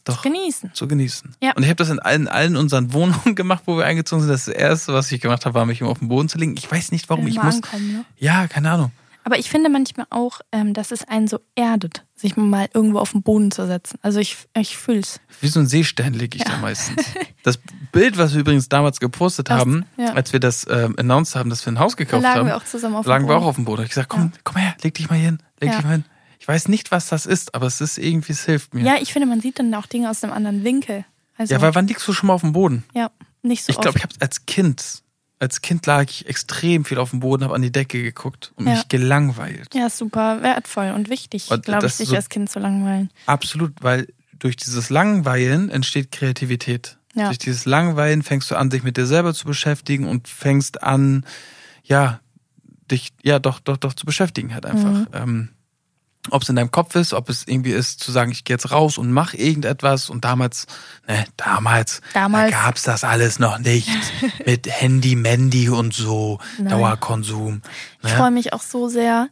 [0.09, 0.23] ja, doch.
[0.23, 0.71] Genießen.
[0.75, 1.35] Zu genießen.
[1.43, 1.53] Ja.
[1.55, 4.31] Und ich habe das in allen, allen unseren Wohnungen gemacht, wo wir eingezogen sind.
[4.33, 6.55] Das erste, was ich gemacht habe, war mich immer auf den Boden zu legen.
[6.57, 7.27] Ich weiß nicht, warum.
[7.27, 7.57] Ich muss.
[7.57, 8.05] ankommen, ne?
[8.19, 8.93] Ja, keine Ahnung.
[9.25, 13.13] Aber ich finde manchmal auch, ähm, dass es einen so erdet, sich mal irgendwo auf
[13.13, 13.97] den Boden zu setzen.
[14.03, 15.21] Also ich, ich fühl's.
[15.41, 16.51] Wie so ein Seestern lege ich Ja.
[16.51, 17.05] da meistens.
[17.45, 17.59] Das
[17.91, 20.13] Bild, was wir übrigens damals gepostet Das- haben, ja.
[20.13, 22.57] als wir das ähm, announced haben, dass wir ein Haus Da gekauft lagen haben, wir
[22.57, 23.45] auch zusammen auf lagen dem wir Boden.
[23.45, 23.83] auch auf dem Boden.
[23.83, 25.77] Ich gesagt, komm, komm her, leg dich mal hin, leg Ja.
[25.77, 26.05] dich mal hin.
[26.43, 28.83] Ich weiß nicht, was das ist, aber es ist irgendwie, es hilft mir.
[28.85, 31.05] Ja, ich finde, man sieht dann auch Dinge aus einem anderen Winkel.
[31.39, 32.83] Also, Ja, weil wann liegst du schon mal auf dem Boden?
[32.95, 33.13] ja,
[33.43, 35.05] nicht so Ich glaube, ich habe als Kind,
[35.39, 38.67] als Kind lag ich extrem viel auf dem Boden, habe an die Decke geguckt und
[38.67, 38.73] Ja.
[38.73, 39.73] mich gelangweilt.
[39.73, 43.11] Ja, super wertvoll und wichtig, glaube ich, sich so- als Kind zu langweilen.
[43.27, 46.99] Absolut, weil durch dieses Langweilen entsteht Kreativität.
[47.15, 47.27] Ja.
[47.27, 51.25] Durch dieses Langweilen fängst du an, dich mit dir selber zu beschäftigen und fängst an,
[51.85, 52.19] ja,
[52.91, 54.91] dich, ja, doch, doch, doch zu beschäftigen halt einfach.
[54.91, 55.07] Mhm.
[55.13, 55.49] Ähm,
[56.31, 58.71] ob es in deinem Kopf ist, ob es irgendwie ist, zu sagen, ich gehe jetzt
[58.71, 60.09] raus und mach irgendetwas.
[60.09, 60.67] Und damals,
[61.09, 62.51] ne, damals, Damals.
[62.53, 63.89] da gab's das alles noch nicht.
[64.47, 66.69] mit Handy, Mandy und so, Nein.
[66.69, 67.63] Dauerkonsum.
[68.03, 68.17] Ich Ne?
[68.17, 69.29] freue mich auch so sehr,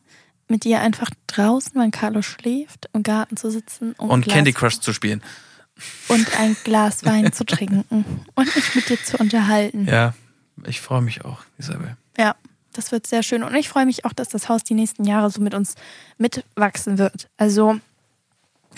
[0.48, 4.52] mit dir einfach draußen, wenn Carlo schläft, im Garten zu sitzen und, Und Glas, Candy
[4.52, 5.22] Crush zu spielen.
[6.08, 7.84] und ein Glas Wein zu trinken
[8.34, 9.86] und mich mit dir zu unterhalten.
[9.86, 10.12] Ja,
[10.66, 11.96] ich freue mich auch, Isabel.
[12.72, 13.42] Das wird sehr schön.
[13.42, 15.74] Und ich freue mich auch, dass das Haus die nächsten Jahre so mit uns
[16.18, 17.28] mitwachsen wird.
[17.36, 17.78] Also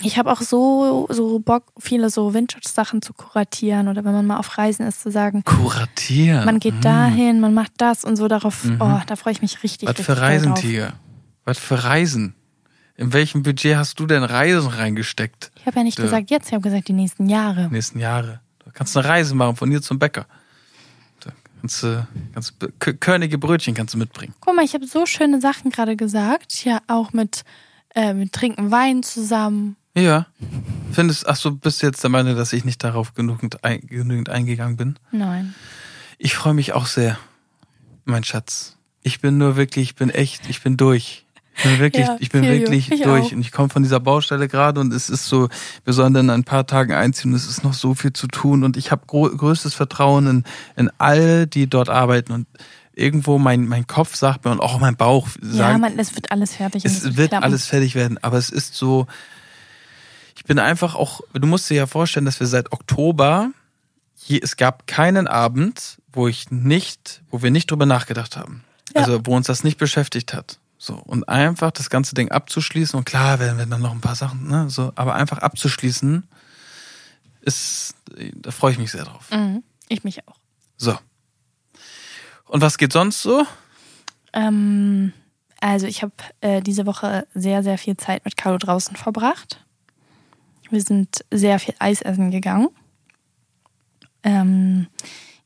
[0.01, 4.37] ich habe auch so, so Bock, viele so Vintage-Sachen zu kuratieren oder wenn man mal
[4.37, 6.45] auf Reisen ist, zu sagen, Kuratieren.
[6.45, 6.81] man geht Mm.
[6.81, 8.77] dahin, man macht das und so darauf, Mhm.
[8.81, 9.87] oh, da freue ich mich richtig.
[9.87, 10.55] Was richtig für Reisen.
[10.55, 10.93] Tiger?
[11.45, 12.33] Was für Reisen?
[12.95, 15.51] In welchem Budget hast du denn Reisen reingesteckt?
[15.59, 16.05] Ich habe ja nicht Ja.
[16.05, 17.67] gesagt jetzt, ich habe gesagt die nächsten Jahre.
[17.67, 18.39] Die nächsten Jahre.
[18.65, 20.25] Du kannst eine Reise machen von hier zum Bäcker.
[21.63, 22.55] Kannst du, kannst,
[22.99, 24.33] körnige Brötchen kannst du mitbringen.
[24.41, 26.65] Guck mal, ich habe so schöne Sachen gerade gesagt.
[26.65, 27.45] Ja, auch mit,
[27.95, 29.77] äh, mit Trinken Wein zusammen.
[29.95, 30.25] Ja.
[30.91, 34.27] Findest, ach so, bist du jetzt der Meinung, dass ich nicht darauf genügend, ein, genügend
[34.27, 34.99] eingegangen bin?
[35.13, 35.55] Nein.
[36.17, 37.17] Ich freue mich auch sehr,
[38.03, 38.75] mein Schatz.
[39.01, 41.22] Ich bin nur wirklich, ich bin echt, ich bin durch.
[41.55, 43.27] Ich bin wirklich, Ja, ich bin wirklich Ich durch.
[43.27, 43.31] auch.
[43.31, 45.49] Und ich komme von dieser Baustelle gerade und es ist so,
[45.85, 48.27] wir sollen dann in ein paar Tagen einziehen und es ist noch so viel zu
[48.27, 50.43] tun und ich habe größtes Vertrauen in,
[50.75, 52.47] in all, die dort arbeiten und
[52.95, 56.31] irgendwo mein, mein Kopf sagt mir und auch mein Bauch ja, sagt, man, es wird
[56.31, 56.85] alles fertig.
[56.85, 57.43] es wird klappen.
[57.43, 59.07] alles fertig werden, aber es ist so,
[60.35, 63.51] ich bin einfach auch, du musst dir ja vorstellen, dass wir seit Oktober,
[64.25, 68.63] je, es gab keinen Abend, wo ich nicht, wo wir nicht drüber nachgedacht haben.
[68.93, 69.01] Ja.
[69.01, 70.59] Also wo uns das nicht beschäftigt hat.
[70.85, 74.15] So, und einfach das ganze Ding abzuschließen, und klar werden wir dann noch ein paar
[74.15, 76.27] Sachen, ne, so, aber einfach abzuschließen,
[77.39, 77.95] ist,
[78.35, 79.31] da freue ich mich sehr drauf.
[79.31, 79.63] Mhm.
[79.87, 80.35] Ich mich auch.
[80.75, 80.99] So.
[82.47, 83.45] Und was geht sonst so?
[84.33, 85.13] Ähm,
[85.61, 86.11] also ich habe
[86.41, 89.63] äh, diese Woche sehr, sehr viel Zeit mit Carlo draußen verbracht.
[90.69, 92.67] Wir sind sehr viel Eis essen gegangen.
[94.23, 94.87] Ähm,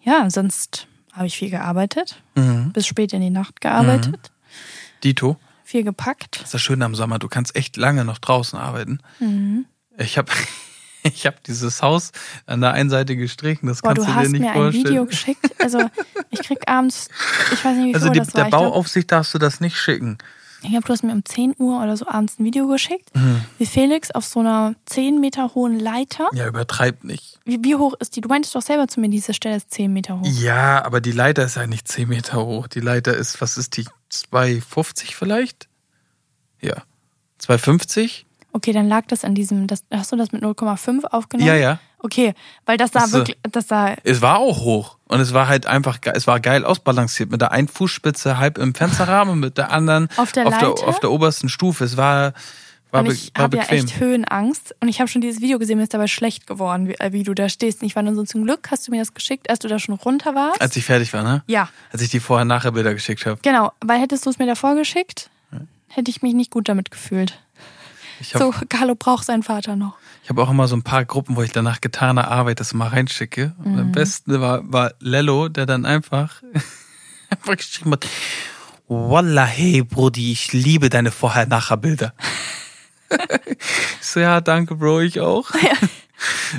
[0.02, 2.72] ja, sonst habe ich viel gearbeitet, Mhm.
[2.74, 4.32] bis spät in die Nacht gearbeitet,
[5.04, 5.38] Dito.
[5.64, 6.38] viel gepackt.
[6.38, 9.00] Das ist das Schöne am Sommer, du kannst echt lange noch draußen arbeiten.
[9.20, 9.66] Mhm.
[9.98, 10.32] Ich habe
[11.04, 12.12] ich hab dieses Haus
[12.46, 14.54] an der einen Seite gestrichen, das Boah, kannst du du, hast dir nicht mir ein
[14.56, 14.86] vorstellen.
[14.86, 15.62] Video geschickt.
[15.62, 15.82] Also
[16.30, 17.10] ich krieg abends,
[17.54, 18.48] ich weiß nicht, wie viel also Uhr die, das der war.
[18.48, 20.18] Ich, glaub, Bauaufsicht darfst du das nicht schicken.
[20.64, 23.42] ich glaube, du hast mir um 10 Uhr oder so abends ein Video geschickt, Mhm.
[23.58, 26.28] wie Felix auf so einer 10 Meter hohen Leiter.
[26.34, 27.40] Ja, übertreib nicht.
[27.46, 28.22] Wie, wie hoch ist die?
[28.22, 30.26] Du meintest doch selber zu mir, diese Stelle ist 10 Meter hoch.
[30.26, 32.68] Ja, aber die Leiter ist ja nicht 10 Meter hoch.
[32.68, 35.68] Die Leiter ist, was ist die, 2,50 vielleicht?
[36.62, 36.84] Ja.
[37.42, 38.24] 2,50?
[38.54, 41.48] Okay, dann lag das an diesem, das, hast du das mit 0,5 aufgenommen?
[41.48, 41.80] Ja, ja.
[42.00, 42.34] Okay,
[42.66, 44.98] weil das sah Das, äh, wirklich, das sah, Es war auch hoch.
[45.08, 47.32] Und es war halt einfach, es war geil ausbalanciert.
[47.32, 50.70] Mit der einen Fußspitze halb im Fensterrahmen und mit der anderen Auf der auf, der,
[50.70, 51.84] auf der obersten Stufe.
[51.84, 52.34] Es war,
[52.92, 55.84] war, und ich habe ja echt Höhenangst und ich habe schon dieses Video gesehen, mir
[55.84, 57.82] ist dabei schlecht geworden, wie, äh, wie du da stehst.
[57.82, 59.78] Und ich war dann so zum Glück, hast du mir das geschickt, als du da
[59.80, 60.62] schon runter warst?
[60.62, 61.44] Als ich fertig war, ne?
[61.48, 63.40] ja, Als ich die Vorher-Nachher-Bilder geschickt habe.
[63.42, 65.30] genau, weil hättest du es mir davor geschickt,
[65.90, 67.40] hätte ich mich nicht gut damit gefühlt.
[68.34, 69.96] Habe So, Carlo braucht seinen Vater noch.
[70.24, 72.88] ich hab auch immer so ein paar Gruppen, wo ich danach getane Arbeit das mal
[72.88, 73.54] reinschicke.
[73.64, 73.80] Und Mhm.
[73.80, 76.42] am besten war, war Lello, der dann einfach,
[77.30, 78.08] einfach geschrieben hat,
[78.88, 82.14] Wallah, hey Brody, ich liebe deine Vorher-Nachher-Bilder.
[84.02, 85.50] So, ja, danke, Bro, ich auch.
[85.56, 85.72] Ja,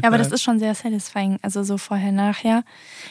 [0.03, 1.39] aber das ist schon sehr satisfying.
[1.43, 2.63] Also so vorher, nachher.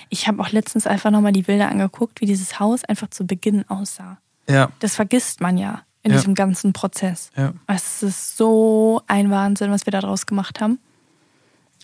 [0.10, 3.68] Ich habe auch letztens einfach nochmal die Bilder angeguckt, wie dieses Haus einfach zu Beginn
[3.70, 4.18] aussah.
[4.50, 6.18] Ja, Das vergisst man ja in Ja.
[6.18, 7.32] diesem ganzen Prozess.
[7.36, 7.52] ja.
[7.68, 10.80] Es ist so ein Wahnsinn, was wir da draus gemacht haben.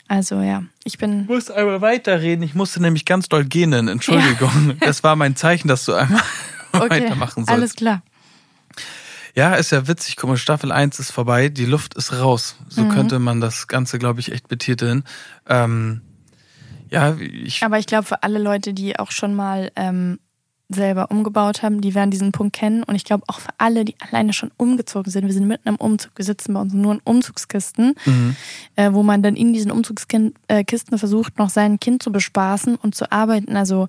[0.07, 1.23] Also ja, ich bin.
[1.23, 2.43] Ich muss einmal weiterreden.
[2.43, 3.87] Ich musste nämlich ganz doll gähnen.
[3.87, 4.77] Entschuldigung.
[4.79, 6.21] Das war mein Zeichen, dass du einmal
[6.73, 7.49] Okay, weitermachen sollst.
[7.49, 8.01] alles klar.
[9.36, 10.15] Ja, ist ja witzig.
[10.15, 11.49] Guck mal, Staffel 1 ist vorbei.
[11.49, 12.55] Die Luft ist raus.
[12.69, 12.89] So Mhm.
[12.89, 15.03] könnte man das Ganze, glaube ich, echt betiteln.
[15.49, 16.01] Ähm,
[16.89, 20.19] ja, ich, Aber ich glaube, für alle Leute, die auch schon mal ähm,
[20.69, 22.84] selber umgebaut haben, die werden diesen Punkt kennen.
[22.84, 25.25] Und ich glaube auch für alle, die alleine schon umgezogen sind.
[25.25, 26.11] Wir sind mitten im Umzug.
[26.15, 28.36] Wir sitzen bei uns nur in Umzugskisten, mhm.
[28.75, 30.63] äh, wo man dann in diesen Umzugskisten äh,
[30.97, 33.55] versucht, noch sein Kind zu bespaßen und zu arbeiten.
[33.55, 33.88] Also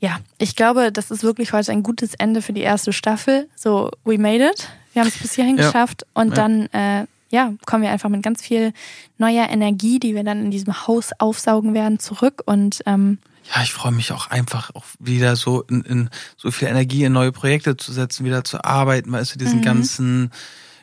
[0.00, 3.48] ja, ich glaube, das ist wirklich heute ein gutes Ende für die erste Staffel.
[3.56, 4.68] So, we made it.
[4.92, 5.66] Wir haben es bis hierhin Ja.
[5.66, 6.34] geschafft und Ja.
[6.34, 8.72] dann äh, ja, kommen wir einfach mit ganz viel
[9.16, 12.42] neuer Energie, die wir dann in diesem Haus aufsaugen werden, zurück.
[12.44, 13.18] Und ähm,
[13.54, 17.12] Ja, ich freue mich auch einfach auch wieder so in, in so viel Energie in
[17.12, 19.64] neue Projekte zu setzen, wieder zu arbeiten, weißt du, diesen Mhm.
[19.64, 20.30] ganzen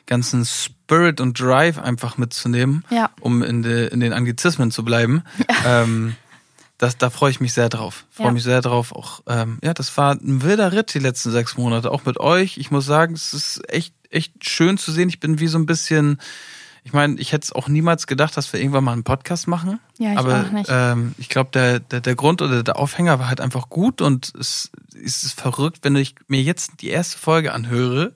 [0.07, 5.21] ganzen Spirit und Drive einfach mitzunehmen, ja, um in, de, in den Anglizismen zu bleiben.
[5.63, 6.15] Ähm,
[6.79, 8.05] das, da freue ich mich sehr drauf.
[8.09, 8.31] Freue Ja.
[8.33, 8.91] mich sehr drauf.
[8.93, 12.57] Auch ähm, ja, das war ein wilder Ritt die letzten sechs Monate, auch mit euch.
[12.57, 15.07] Ich muss sagen, es ist echt echt schön zu sehen.
[15.09, 16.19] Ich bin wie so ein bisschen
[16.85, 19.79] ich meine, ich hätte es auch niemals gedacht, dass wir irgendwann mal einen Podcast machen.
[19.99, 20.69] ja, ich Aber auch nicht.
[20.73, 24.33] ähm, ich glaube, der, der, der Grund oder der Aufhänger war halt einfach gut und
[24.39, 28.13] es, es ist verrückt, wenn ich mir jetzt die erste Folge anhöre,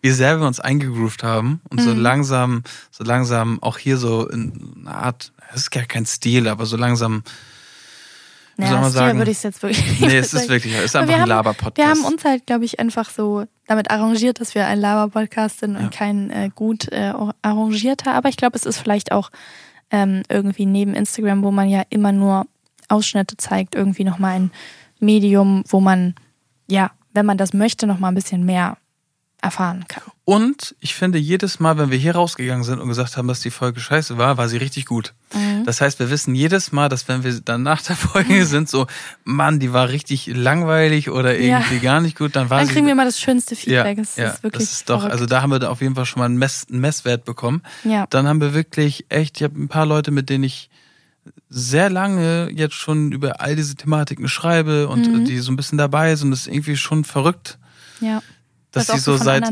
[0.00, 2.00] wie sehr wir uns eingegroovt haben und so Mhm.
[2.00, 6.64] langsam, so langsam auch hier so in einer Art, es ist ja kein Stil, aber
[6.64, 7.22] so langsam,
[8.60, 9.18] wie soll naja, man sagen?
[9.18, 11.76] würde ich es jetzt wirklich nicht nee, es ist wirklich, es ist einfach ein Laber-Podcast.
[11.76, 15.76] Wir haben uns halt, glaube ich, einfach so damit arrangiert, dass wir ein Laber-Podcast sind
[15.76, 15.88] und Ja.
[15.90, 18.14] kein äh, gut äh, arrangierter.
[18.14, 19.30] Aber ich glaube, es ist vielleicht auch
[19.90, 22.46] ähm, irgendwie neben Instagram, wo man ja immer nur
[22.88, 24.50] Ausschnitte zeigt, irgendwie nochmal ein
[24.98, 26.14] Medium, wo man,
[26.68, 28.76] ja, wenn man das möchte, nochmal ein bisschen mehr
[29.42, 30.02] erfahren kann.
[30.24, 33.50] Und ich finde, jedes Mal, wenn wir hier rausgegangen sind und gesagt haben, dass die
[33.50, 35.14] Folge scheiße war, war sie richtig gut.
[35.34, 35.64] Mhm.
[35.64, 38.86] Das heißt, wir wissen jedes Mal, dass wenn wir dann nach der Folge sind, so,
[39.24, 41.58] Mann, die war richtig langweilig oder Ja.
[41.60, 42.74] irgendwie gar nicht gut, dann war Dann sie.
[42.74, 43.98] kriegen wir immer das schönste ja, Feedback.
[43.98, 45.12] Es ja, ist wirklich das ist doch, verrückt.
[45.12, 47.62] also da haben wir da auf jeden Fall schon mal einen, Mess, einen Messwert bekommen.
[47.84, 48.06] ja.
[48.10, 50.68] Dann haben wir wirklich echt, ich habe ein paar Leute, mit denen ich
[51.48, 55.24] sehr lange jetzt schon über all diese Thematiken schreibe und Mhm.
[55.24, 56.30] die so ein bisschen dabei sind.
[56.30, 57.58] Das ist irgendwie schon verrückt,
[58.00, 58.22] ja.
[58.72, 59.44] Dass das sie so seit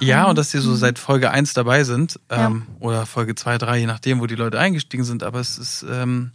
[0.00, 0.76] ja, und dass die so Mhm.
[0.76, 2.20] seit Folge 1 dabei sind.
[2.30, 2.46] Ja.
[2.46, 5.22] Ähm, Oder Folge 2, 3, je nachdem, wo die Leute eingestiegen sind.
[5.22, 6.32] Aber es ist ähm,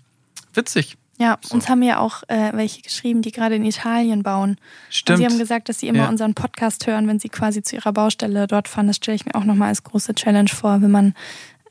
[0.54, 0.98] witzig.
[1.20, 1.54] Ja, So.
[1.54, 4.52] uns haben ja auch äh, welche geschrieben, die gerade in Italien bauen.
[4.52, 4.60] Und
[4.90, 5.20] Stimmt.
[5.20, 6.10] sie haben gesagt, dass sie immer Ja.
[6.10, 8.88] unseren Podcast hören, wenn sie quasi zu ihrer Baustelle dort fahren.
[8.88, 11.14] Das stelle ich mir auch nochmal als große Challenge vor, wenn man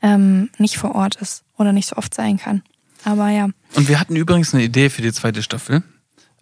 [0.01, 2.61] ähm, nicht vor Ort ist oder nicht so oft sein kann.
[3.05, 5.83] Aber ja, und wir hatten übrigens eine Idee für die zweite Staffel.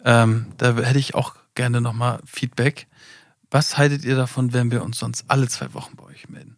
[0.04, 2.86] Ähm, da hätte ich auch gerne nochmal Feedback.
[3.52, 6.56] Was haltet ihr davon, wenn wir uns sonst alle zwei Wochen bei euch melden?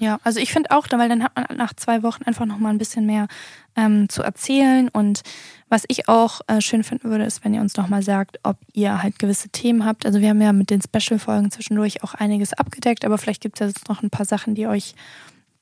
[0.00, 0.18] ja.
[0.24, 3.06] Also ich finde auch, weil dann hat man nach zwei Wochen einfach nochmal ein bisschen
[3.06, 3.28] mehr
[3.76, 4.88] ähm, zu erzählen.
[4.88, 5.20] Und
[5.68, 9.02] was ich auch äh, schön finden würde, ist, wenn ihr uns nochmal sagt, ob ihr
[9.02, 10.06] halt gewisse Themen habt.
[10.06, 13.60] Also wir haben ja mit den Special-Folgen zwischendurch auch einiges abgedeckt, aber vielleicht gibt es
[13.60, 14.94] ja jetzt noch ein paar Sachen, die euch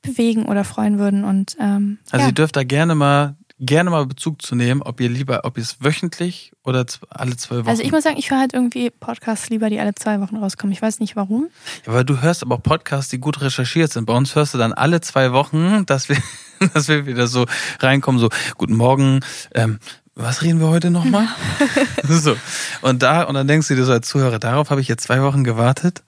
[0.03, 1.25] bewegen oder freuen würden.
[1.25, 2.29] Und ähm, Also ja.
[2.29, 5.63] ihr dürft da gerne mal gerne mal Bezug zu nehmen, ob ihr lieber, ob ihr
[5.63, 7.69] es wöchentlich oder alle zwei Wochen.
[7.69, 10.73] Also ich muss sagen, ich höre halt irgendwie Podcasts lieber, die alle zwei Wochen rauskommen.
[10.73, 11.49] Ich weiß nicht warum.
[11.87, 14.07] Ja, weil du hörst aber auch Podcasts, die gut recherchiert sind.
[14.07, 16.17] Bei uns hörst du dann alle zwei Wochen, dass wir,
[16.75, 17.47] dass wir wieder so
[17.81, 19.21] reinkommen, so, guten Morgen,
[19.55, 19.79] ähm,
[20.15, 21.29] was reden wir heute nochmal?
[22.09, 22.37] so.
[22.83, 25.23] Und da, und dann denkst du dir so als Zuhörer, darauf habe ich jetzt zwei
[25.23, 26.03] Wochen gewartet.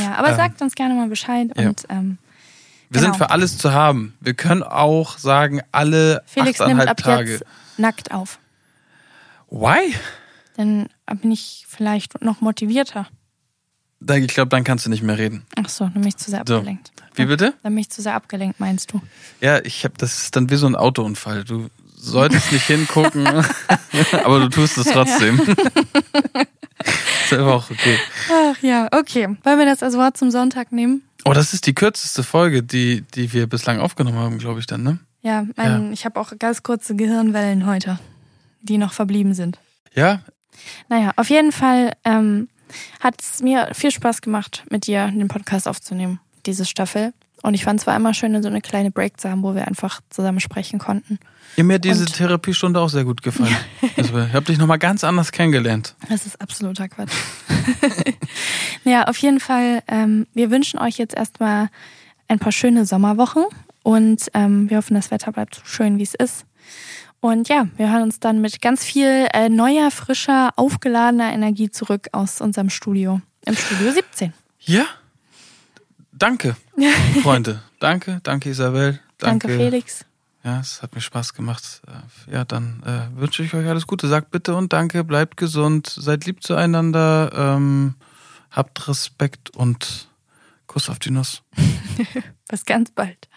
[0.00, 1.68] Ja, aber Ähm, sagt uns gerne mal Bescheid ja.
[1.68, 2.18] und ähm,
[2.88, 3.12] Wir Genau.
[3.12, 4.14] sind für alles zu haben.
[4.20, 7.32] Wir können auch sagen, alle Felix nimmt ab Tage.
[7.32, 7.44] jetzt
[7.78, 8.38] nackt auf.
[9.50, 9.94] Why?
[10.56, 10.88] Dann
[11.20, 13.06] bin ich vielleicht noch motivierter.
[14.08, 15.46] Ich glaube, dann kannst du nicht mehr reden.
[15.56, 16.56] Ach so, dann bin ich zu sehr So.
[16.56, 16.92] abgelenkt.
[17.14, 17.54] Wie bitte?
[17.62, 19.00] Dann bin ich zu sehr abgelenkt, meinst du?
[19.40, 21.44] Ja, ich habe das ist dann wie so ein Autounfall.
[21.44, 23.26] Du solltest nicht hingucken,
[24.24, 25.40] aber du tust es trotzdem.
[27.24, 27.98] ist aber auch okay.
[28.30, 29.28] Ach ja, okay.
[29.42, 31.02] Wollen wir das als Wort zum Sonntag nehmen?
[31.26, 34.84] Oh, das ist die kürzeste Folge, die, die wir bislang aufgenommen haben, glaube ich dann,
[34.84, 35.00] ne?
[35.22, 37.98] Ja, mein, ich habe auch ganz kurze Gehirnwellen heute,
[38.62, 39.58] die noch verblieben sind.
[39.92, 40.20] Ja,
[40.88, 42.48] Naja, auf jeden Fall ähm,
[43.00, 47.12] hat es mir viel Spaß gemacht, mit dir den Podcast aufzunehmen, diese Staffel.
[47.46, 49.68] Und ich fand es war immer schön, so eine kleine Break zu haben, wo wir
[49.68, 51.20] einfach zusammen sprechen konnten.
[51.54, 53.56] ja mir hat diese Und- Therapiestunde auch sehr gut gefallen.
[53.96, 55.94] Also, ich habe dich nochmal ganz anders kennengelernt.
[56.08, 57.12] Das ist absoluter Quatsch.
[58.84, 61.68] ja, auf jeden Fall, ähm, wir wünschen euch jetzt erstmal
[62.26, 63.44] ein paar schöne Sommerwochen
[63.84, 66.46] und ähm, wir hoffen, das Wetter bleibt so schön, wie es ist.
[67.20, 72.08] Und ja, wir hören uns dann mit ganz viel äh, neuer, frischer, aufgeladener Energie zurück
[72.10, 73.20] aus unserem Studio.
[73.44, 74.32] Im Studio 17.
[74.62, 74.86] Ja,
[76.18, 76.56] danke,
[77.22, 77.62] Freunde.
[77.80, 79.00] Danke, danke Isabel.
[79.18, 80.04] Danke, Felix.
[80.44, 81.82] Ja, es hat mir Spaß gemacht.
[81.86, 84.06] Äh, Ja, dann äh, wünsche ich euch alles Gute.
[84.08, 87.94] Sagt bitte und danke, bleibt gesund, seid lieb zueinander, ähm,
[88.50, 90.08] habt Respekt und
[90.66, 91.42] Kuss auf die Nuss.
[92.48, 93.28] Bis ganz bald.